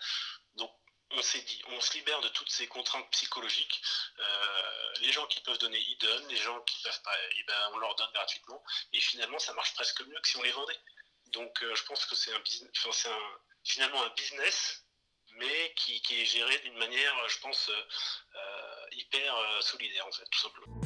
Donc, 0.55 0.71
on 1.13 1.21
s'est 1.21 1.41
dit, 1.41 1.62
on 1.67 1.82
se 1.82 1.93
libère 1.93 2.21
de 2.21 2.30
toutes 2.30 2.50
ces 2.50 2.67
contraintes 2.67 3.10
psychologiques. 3.12 3.82
Euh, 4.19 4.93
les 5.02 5.12
gens 5.12 5.26
qui 5.28 5.41
peuvent 5.41 5.58
donner, 5.58 5.80
ils 5.80 5.97
donnent. 5.97 6.28
Les 6.28 6.38
gens 6.38 6.60
qui 6.62 6.82
peuvent 6.84 7.02
pas, 7.04 7.15
eh 7.38 7.43
ben, 7.43 7.71
on 7.74 7.78
leur 7.78 7.95
donne 7.95 8.12
gratuitement. 8.13 8.63
Et 8.93 9.00
finalement, 9.00 9.39
ça 9.39 9.54
marche 9.54 9.74
presque 9.74 10.02
mieux 10.02 10.19
que 10.19 10.28
si 10.28 10.38
on 10.38 10.43
les 10.43 10.52
vendait. 10.52 10.80
Donc, 11.28 11.63
euh, 11.63 11.76
je 11.76 11.84
pense 11.84 12.06
que 12.06 12.15
c'est 12.15 12.34
un, 12.34 12.41
finalement 13.63 14.04
un 14.04 14.10
business, 14.10 14.86
mais 15.36 15.74
qui, 15.76 16.02
qui 16.02 16.21
est 16.21 16.26
géré 16.26 16.58
d'une 16.60 16.78
manière, 16.78 17.30
je 17.30 17.39
pense, 17.39 17.69
euh, 17.69 18.86
hyper 18.91 19.63
solidaire, 19.63 20.06
en 20.08 20.12
fait, 20.12 20.26
tout 20.30 20.39
simplement. 20.39 20.81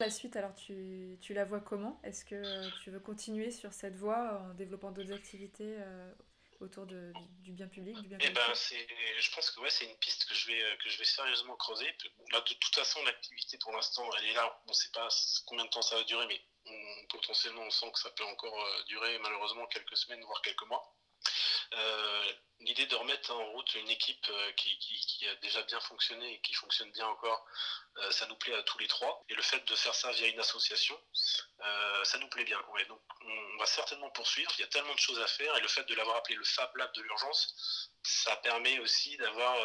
La 0.00 0.10
suite, 0.10 0.34
alors 0.34 0.54
tu, 0.54 1.18
tu 1.20 1.34
la 1.34 1.44
vois 1.44 1.60
comment? 1.60 2.00
Est-ce 2.02 2.24
que 2.24 2.68
tu 2.82 2.90
veux 2.90 2.98
continuer 2.98 3.50
sur 3.50 3.72
cette 3.72 3.94
voie 3.94 4.40
en 4.40 4.54
développant 4.54 4.90
d'autres 4.90 5.12
activités 5.12 5.76
euh, 5.78 6.12
autour 6.58 6.86
de, 6.86 7.12
du, 7.42 7.52
bien 7.52 7.68
public, 7.68 7.96
du 8.02 8.08
bien 8.08 8.18
eh 8.20 8.30
ben, 8.30 8.42
Je 8.52 9.34
pense 9.34 9.50
que 9.50 9.60
ouais, 9.60 9.70
c'est 9.70 9.84
une 9.84 9.96
piste 9.98 10.24
que 10.24 10.34
je, 10.34 10.48
vais, 10.48 10.76
que 10.82 10.90
je 10.90 10.98
vais 10.98 11.04
sérieusement 11.04 11.54
creuser. 11.56 11.86
Là, 12.32 12.40
de 12.40 12.54
toute 12.54 12.74
façon, 12.74 13.04
l'activité 13.04 13.56
pour 13.58 13.72
l'instant, 13.72 14.08
elle 14.18 14.30
est 14.30 14.34
là. 14.34 14.60
On 14.66 14.70
ne 14.70 14.74
sait 14.74 14.90
pas 14.90 15.08
combien 15.46 15.64
de 15.64 15.70
temps 15.70 15.82
ça 15.82 15.96
va 15.96 16.02
durer, 16.02 16.26
mais 16.26 16.40
potentiellement, 17.08 17.62
on 17.62 17.70
sent 17.70 17.90
que 17.92 18.00
ça 18.00 18.10
peut 18.10 18.24
encore 18.24 18.58
euh, 18.58 18.82
durer 18.88 19.18
malheureusement 19.20 19.66
quelques 19.66 19.96
semaines, 19.96 20.22
voire 20.24 20.42
quelques 20.42 20.66
mois. 20.66 20.96
Euh, 21.72 22.32
l'idée 22.60 22.86
de 22.86 22.94
remettre 22.94 23.32
en 23.32 23.44
route 23.52 23.74
une 23.74 23.90
équipe 23.90 24.26
euh, 24.30 24.52
qui, 24.52 24.78
qui, 24.78 25.28
a 25.28 25.34
déjà 25.36 25.62
bien 25.62 25.80
fonctionné 25.80 26.34
et 26.34 26.40
qui 26.40 26.54
fonctionne 26.54 26.90
bien 26.92 27.06
encore, 27.06 27.44
euh, 27.98 28.10
ça 28.10 28.26
nous 28.26 28.36
plaît 28.36 28.54
à 28.54 28.62
tous 28.62 28.78
les 28.78 28.88
trois. 28.88 29.24
Et 29.28 29.34
le 29.34 29.42
fait 29.42 29.64
de 29.66 29.74
faire 29.74 29.94
ça 29.94 30.10
via 30.12 30.28
une 30.28 30.40
association, 30.40 30.98
ça 32.04 32.18
nous 32.18 32.28
plaît 32.28 32.44
bien. 32.44 32.60
Ouais, 32.74 32.84
donc 32.86 33.00
on 33.22 33.56
va 33.58 33.66
certainement 33.66 34.10
poursuivre. 34.10 34.50
Il 34.58 34.60
y 34.60 34.64
a 34.64 34.68
tellement 34.68 34.94
de 34.94 34.98
choses 34.98 35.18
à 35.20 35.26
faire 35.26 35.56
et 35.56 35.60
le 35.60 35.68
fait 35.68 35.84
de 35.84 35.94
l'avoir 35.94 36.16
appelé 36.16 36.36
le 36.36 36.44
Fab 36.44 36.74
Lab 36.76 36.92
de 36.92 37.00
l'urgence, 37.00 37.90
ça 38.02 38.36
permet 38.36 38.78
aussi 38.80 39.16
d'avoir 39.16 39.56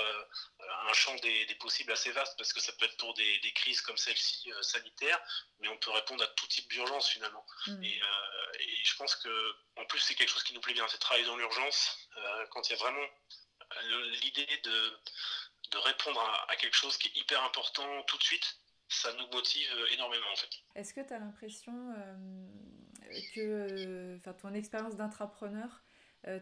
un 0.87 0.93
champ 0.93 1.13
des, 1.15 1.45
possibles 1.59 1.91
assez 1.91 2.11
vaste 2.11 2.37
parce 2.37 2.53
que 2.53 2.61
ça 2.61 2.71
peut 2.73 2.85
être 2.85 2.95
pour 2.95 3.13
des, 3.15 3.53
crises 3.53 3.81
comme 3.81 3.97
celle-ci 3.97 4.49
sanitaire, 4.61 5.19
mais 5.59 5.67
on 5.67 5.77
peut 5.77 5.91
répondre 5.91 6.23
à 6.23 6.27
tout 6.27 6.47
type 6.47 6.69
d'urgence 6.69 7.09
finalement. 7.09 7.45
Mmh. 7.67 7.83
Et, 7.83 8.01
et, 8.59 8.85
je 8.85 8.95
pense 8.95 9.15
que 9.17 9.55
en 9.75 9.85
plus 9.85 9.99
c'est 9.99 10.15
quelque 10.15 10.31
chose 10.31 10.43
qui 10.43 10.53
nous 10.53 10.61
plaît 10.61 10.73
bien, 10.73 10.87
c'est 10.87 10.97
travailler 10.97 11.25
dans 11.25 11.35
l'urgence 11.35 11.69
euh, 11.69 11.88
quand 12.51 12.69
il 12.69 12.73
y 12.73 12.75
a 12.75 12.79
vraiment 12.79 13.07
euh, 13.77 14.09
l'idée 14.23 14.47
de, 14.63 14.97
de 15.71 15.77
répondre 15.77 16.19
à, 16.47 16.55
quelque 16.55 16.75
chose 16.75 16.97
qui 16.97 17.07
est 17.07 17.21
hyper 17.21 17.43
important 17.43 18.03
tout 18.03 18.17
de 18.17 18.23
suite, 18.23 18.57
ça 18.87 19.13
nous 19.13 19.27
motive 19.27 19.69
énormément 19.91 20.31
en 20.31 20.35
fait. 20.35 20.49
Est-ce 20.75 20.93
que 20.93 21.01
tu 21.01 21.13
as 21.13 21.19
l'impression 21.19 21.93
euh, 21.95 23.19
que 23.35 24.31
ton 24.41 24.53
expérience 24.53 24.95
d'intrapreneur 24.95 25.83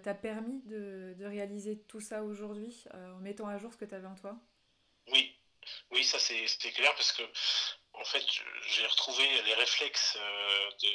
t'a 0.02 0.16
permis 0.16 0.62
de, 0.64 1.14
de, 1.20 1.26
réaliser 1.26 1.80
tout 1.84 2.02
ça 2.02 2.24
aujourd'hui 2.24 2.86
en 2.94 3.20
mettant 3.20 3.48
à 3.48 3.60
jour 3.60 3.72
ce 3.72 3.78
que 3.78 3.86
tu 3.86 3.94
avais 3.94 4.08
en 4.08 4.16
toi? 4.16 4.36
Oui, 5.12 5.38
oui, 5.92 6.04
ça 6.04 6.18
c'est 6.18 6.72
clair 6.72 6.96
parce 6.96 7.12
que 7.12 7.22
en 7.94 8.04
fait 8.06 8.24
j'ai 8.70 8.88
retrouvé 8.88 9.24
les 9.44 9.54
réflexes 9.54 10.18
de 10.82 10.90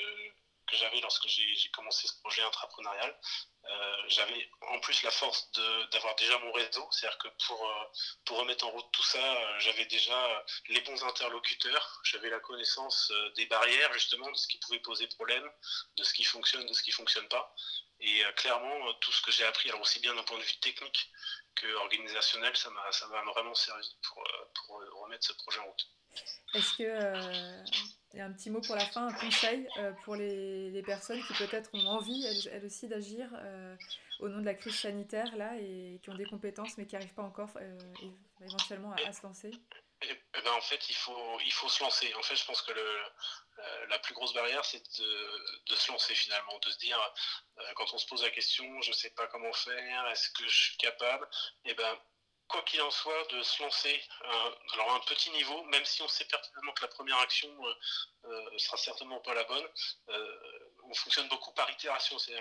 que 0.66 0.76
j'avais 0.76 1.00
lorsque 1.00 1.26
j'ai 1.28 1.70
commencé 1.72 2.06
ce 2.06 2.18
projet 2.20 2.42
intrapreneurial. 2.42 3.18
Euh, 3.64 3.96
j'avais 4.08 4.50
en 4.62 4.80
plus 4.80 5.02
la 5.02 5.10
force 5.10 5.50
d'avoir 5.92 6.16
déjà 6.16 6.36
mon 6.38 6.52
réseau, 6.52 6.88
c'est-à-dire 6.90 7.18
que 7.18 7.28
pour, 7.46 7.64
euh, 7.64 7.84
pour 8.24 8.38
remettre 8.38 8.66
en 8.66 8.70
route 8.70 8.90
tout 8.92 9.04
ça, 9.04 9.22
euh, 9.22 9.60
j'avais 9.60 9.84
déjà 9.86 10.44
les 10.68 10.80
bons 10.80 11.04
interlocuteurs, 11.04 12.00
j'avais 12.02 12.28
la 12.28 12.40
connaissance 12.40 13.12
des 13.36 13.46
barrières 13.46 13.92
justement, 13.92 14.28
de 14.30 14.36
ce 14.36 14.48
qui 14.48 14.58
pouvait 14.58 14.80
poser 14.80 15.06
problème, 15.08 15.48
de 15.96 16.04
ce 16.04 16.12
qui 16.12 16.24
fonctionne, 16.24 16.66
de 16.66 16.72
ce 16.72 16.82
qui 16.82 16.90
ne 16.90 16.96
fonctionne 16.96 17.28
pas. 17.28 17.54
Et 18.00 18.22
clairement, 18.36 18.92
tout 18.94 19.12
ce 19.12 19.22
que 19.22 19.30
j'ai 19.30 19.44
appris, 19.44 19.68
alors 19.68 19.80
aussi 19.80 20.00
bien 20.00 20.12
d'un 20.14 20.24
point 20.24 20.38
de 20.38 20.42
vue 20.42 20.58
technique 20.58 21.08
que 21.54 21.72
organisationnel, 21.74 22.56
ça 22.56 22.70
m'a 22.70 23.22
vraiment 23.32 23.54
servi 23.54 23.96
pour, 24.02 24.24
pour 24.54 24.82
remettre 25.02 25.24
ce 25.24 25.32
projet 25.34 25.60
en 25.60 25.66
route. 25.66 25.86
Est-ce 26.54 26.74
que 26.74 28.01
a 28.20 28.26
un 28.26 28.32
petit 28.32 28.50
mot 28.50 28.60
pour 28.60 28.74
la 28.74 28.84
fin, 28.84 29.06
un 29.06 29.12
conseil 29.12 29.66
euh, 29.78 29.92
pour 30.04 30.16
les, 30.16 30.70
les, 30.70 30.82
personnes 30.82 31.22
qui 31.24 31.32
peut-être 31.34 31.70
ont 31.72 31.86
envie, 31.86 32.24
elles, 32.50 32.64
aussi, 32.64 32.88
d'agir 32.88 33.28
euh, 33.34 33.76
au 34.20 34.28
nom 34.28 34.40
de 34.40 34.44
la 34.44 34.54
crise 34.54 34.78
sanitaire, 34.78 35.34
là, 35.36 35.52
et 35.58 35.98
qui 36.02 36.10
ont 36.10 36.14
des 36.14 36.26
compétences, 36.26 36.76
mais 36.76 36.86
qui 36.86 36.94
n'arrivent 36.94 37.14
pas 37.14 37.22
encore 37.22 37.50
euh, 37.56 37.78
éventuellement 38.44 38.92
à, 38.92 39.12
se 39.12 39.22
lancer? 39.22 39.50
Eh, 40.02 40.08
eh 40.10 40.42
ben, 40.42 40.52
En 40.52 40.60
fait, 40.60 40.88
il 40.90 40.96
faut, 40.96 41.40
il 41.44 41.52
faut 41.52 41.68
se 41.68 41.82
lancer. 41.82 42.12
En 42.14 42.22
fait, 42.22 42.36
je 42.36 42.44
pense 42.44 42.60
que 42.62 42.72
le, 42.72 42.86
la 43.88 43.98
plus 44.00 44.14
grosse 44.14 44.34
barrière, 44.34 44.64
c'est 44.64 44.82
de, 44.98 45.70
de, 45.70 45.74
se 45.74 45.90
lancer 45.90 46.14
finalement, 46.14 46.58
de 46.58 46.70
se 46.70 46.78
dire, 46.78 46.98
quand 47.76 47.94
on 47.94 47.98
se 47.98 48.06
pose 48.06 48.22
la 48.22 48.30
question, 48.30 48.64
je 48.82 48.90
ne 48.90 48.94
sais 48.94 49.10
pas 49.10 49.26
comment 49.28 49.52
faire, 49.52 50.06
est-ce 50.08 50.30
que 50.30 50.46
je 50.46 50.64
suis 50.64 50.76
capable? 50.76 51.28
Eh 51.64 51.74
ben, 51.74 51.98
quoi 52.48 52.62
qu'il 52.62 52.80
en 52.82 52.90
soit, 52.90 53.24
de 53.32 53.42
se 53.42 53.62
lancer 53.62 54.02
euh, 54.24 54.50
alors 54.74 54.90
à 54.92 54.94
un 54.96 55.00
petit 55.00 55.30
niveau, 55.30 55.62
même 55.64 55.84
si 55.84 56.02
on 56.02 56.08
sait 56.08 56.24
pertinemment 56.26 56.72
que 56.72 56.82
la 56.82 56.88
première 56.88 57.18
action 57.18 57.48
euh, 57.66 57.74
euh 58.24 58.58
sera 58.58 58.76
certainement 58.76 59.20
pas 59.20 59.34
la 59.34 59.44
bonne. 59.44 59.66
On 60.84 60.94
fonctionne 60.94 61.28
beaucoup 61.28 61.52
par 61.52 61.70
itération, 61.70 62.18
c'est 62.18 62.36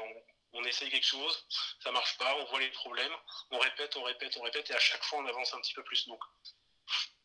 on, 0.54 0.64
essaye 0.66 0.90
quelque 0.90 1.06
chose, 1.06 1.48
ça 1.82 1.92
marche 1.92 2.18
pas, 2.18 2.36
on 2.36 2.46
voit 2.46 2.60
les 2.60 2.70
problèmes, 2.72 3.16
on 3.52 3.60
répète, 3.60 3.96
on 3.96 4.04
répète, 4.04 4.36
on 4.38 4.42
répète, 4.42 4.70
et 4.70 4.74
à 4.74 4.80
chaque 4.80 5.04
fois 5.04 5.20
on 5.20 5.26
avance 5.26 5.54
un 5.54 5.62
petit 5.62 5.74
peu 5.74 5.84
plus. 5.84 6.08
Donc, 6.08 6.22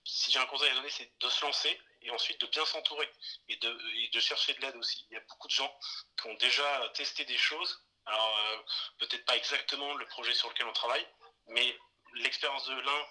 si 0.05 0.31
j'ai 0.31 0.39
un 0.39 0.47
conseil 0.47 0.71
à 0.71 0.75
donner, 0.75 0.91
c'est 0.91 1.13
de 1.19 1.29
se 1.29 1.45
lancer 1.45 1.81
et 2.03 2.11
ensuite 2.11 2.41
de 2.41 2.47
bien 2.47 2.65
s'entourer 2.65 3.11
et 3.49 3.57
de, 3.57 3.81
et 3.97 4.09
de 4.09 4.21
chercher 4.21 4.55
de 4.55 4.61
l'aide 4.61 4.77
aussi. 4.77 5.07
Il 5.11 5.15
y 5.15 5.17
a 5.17 5.25
beaucoup 5.29 5.49
de 5.49 5.53
gens 5.53 5.77
qui 6.21 6.29
ont 6.29 6.35
déjà 6.35 6.89
testé 6.95 7.25
des 7.25 7.37
choses. 7.37 7.83
Alors, 8.07 8.65
peut-être 8.99 9.25
pas 9.25 9.37
exactement 9.37 9.95
le 9.95 10.07
projet 10.07 10.33
sur 10.33 10.49
lequel 10.49 10.67
on 10.67 10.73
travaille, 10.73 11.07
mais 11.49 11.77
l'expérience 12.23 12.67
de 12.69 12.75
l'un, 12.75 13.03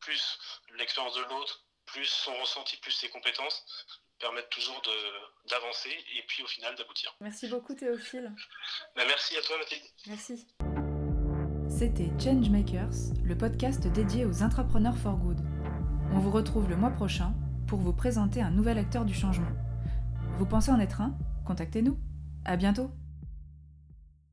plus 0.00 0.38
l'expérience 0.76 1.14
de 1.14 1.22
l'autre, 1.22 1.64
plus 1.86 2.06
son 2.06 2.34
ressenti, 2.40 2.76
plus 2.78 2.92
ses 2.92 3.08
compétences, 3.08 3.64
permettent 4.18 4.50
toujours 4.50 4.80
d'avancer 5.48 5.90
et 5.90 6.22
puis 6.28 6.42
au 6.42 6.46
final 6.46 6.74
d'aboutir. 6.76 7.14
Merci 7.20 7.48
beaucoup 7.48 7.74
Théophile. 7.74 8.32
Ben, 8.94 9.06
merci 9.06 9.36
à 9.36 9.42
toi 9.42 9.58
Mathilde. 9.58 9.82
Merci. 10.06 10.46
C'était 11.68 12.10
Changemakers, 12.22 13.14
le 13.24 13.36
podcast 13.36 13.86
dédié 13.86 14.24
aux 14.24 14.42
entrepreneurs 14.42 14.96
for 14.96 15.16
good. 15.16 15.38
On 16.12 16.18
vous 16.18 16.30
retrouve 16.30 16.68
le 16.68 16.76
mois 16.76 16.90
prochain 16.90 17.32
pour 17.66 17.78
vous 17.78 17.94
présenter 17.94 18.42
un 18.42 18.50
nouvel 18.50 18.78
acteur 18.78 19.04
du 19.04 19.14
changement. 19.14 19.50
Vous 20.38 20.46
pensez 20.46 20.70
en 20.70 20.80
être 20.80 21.00
un? 21.00 21.16
Contactez-nous. 21.46 21.98
À 22.44 22.56
bientôt. 22.56 22.90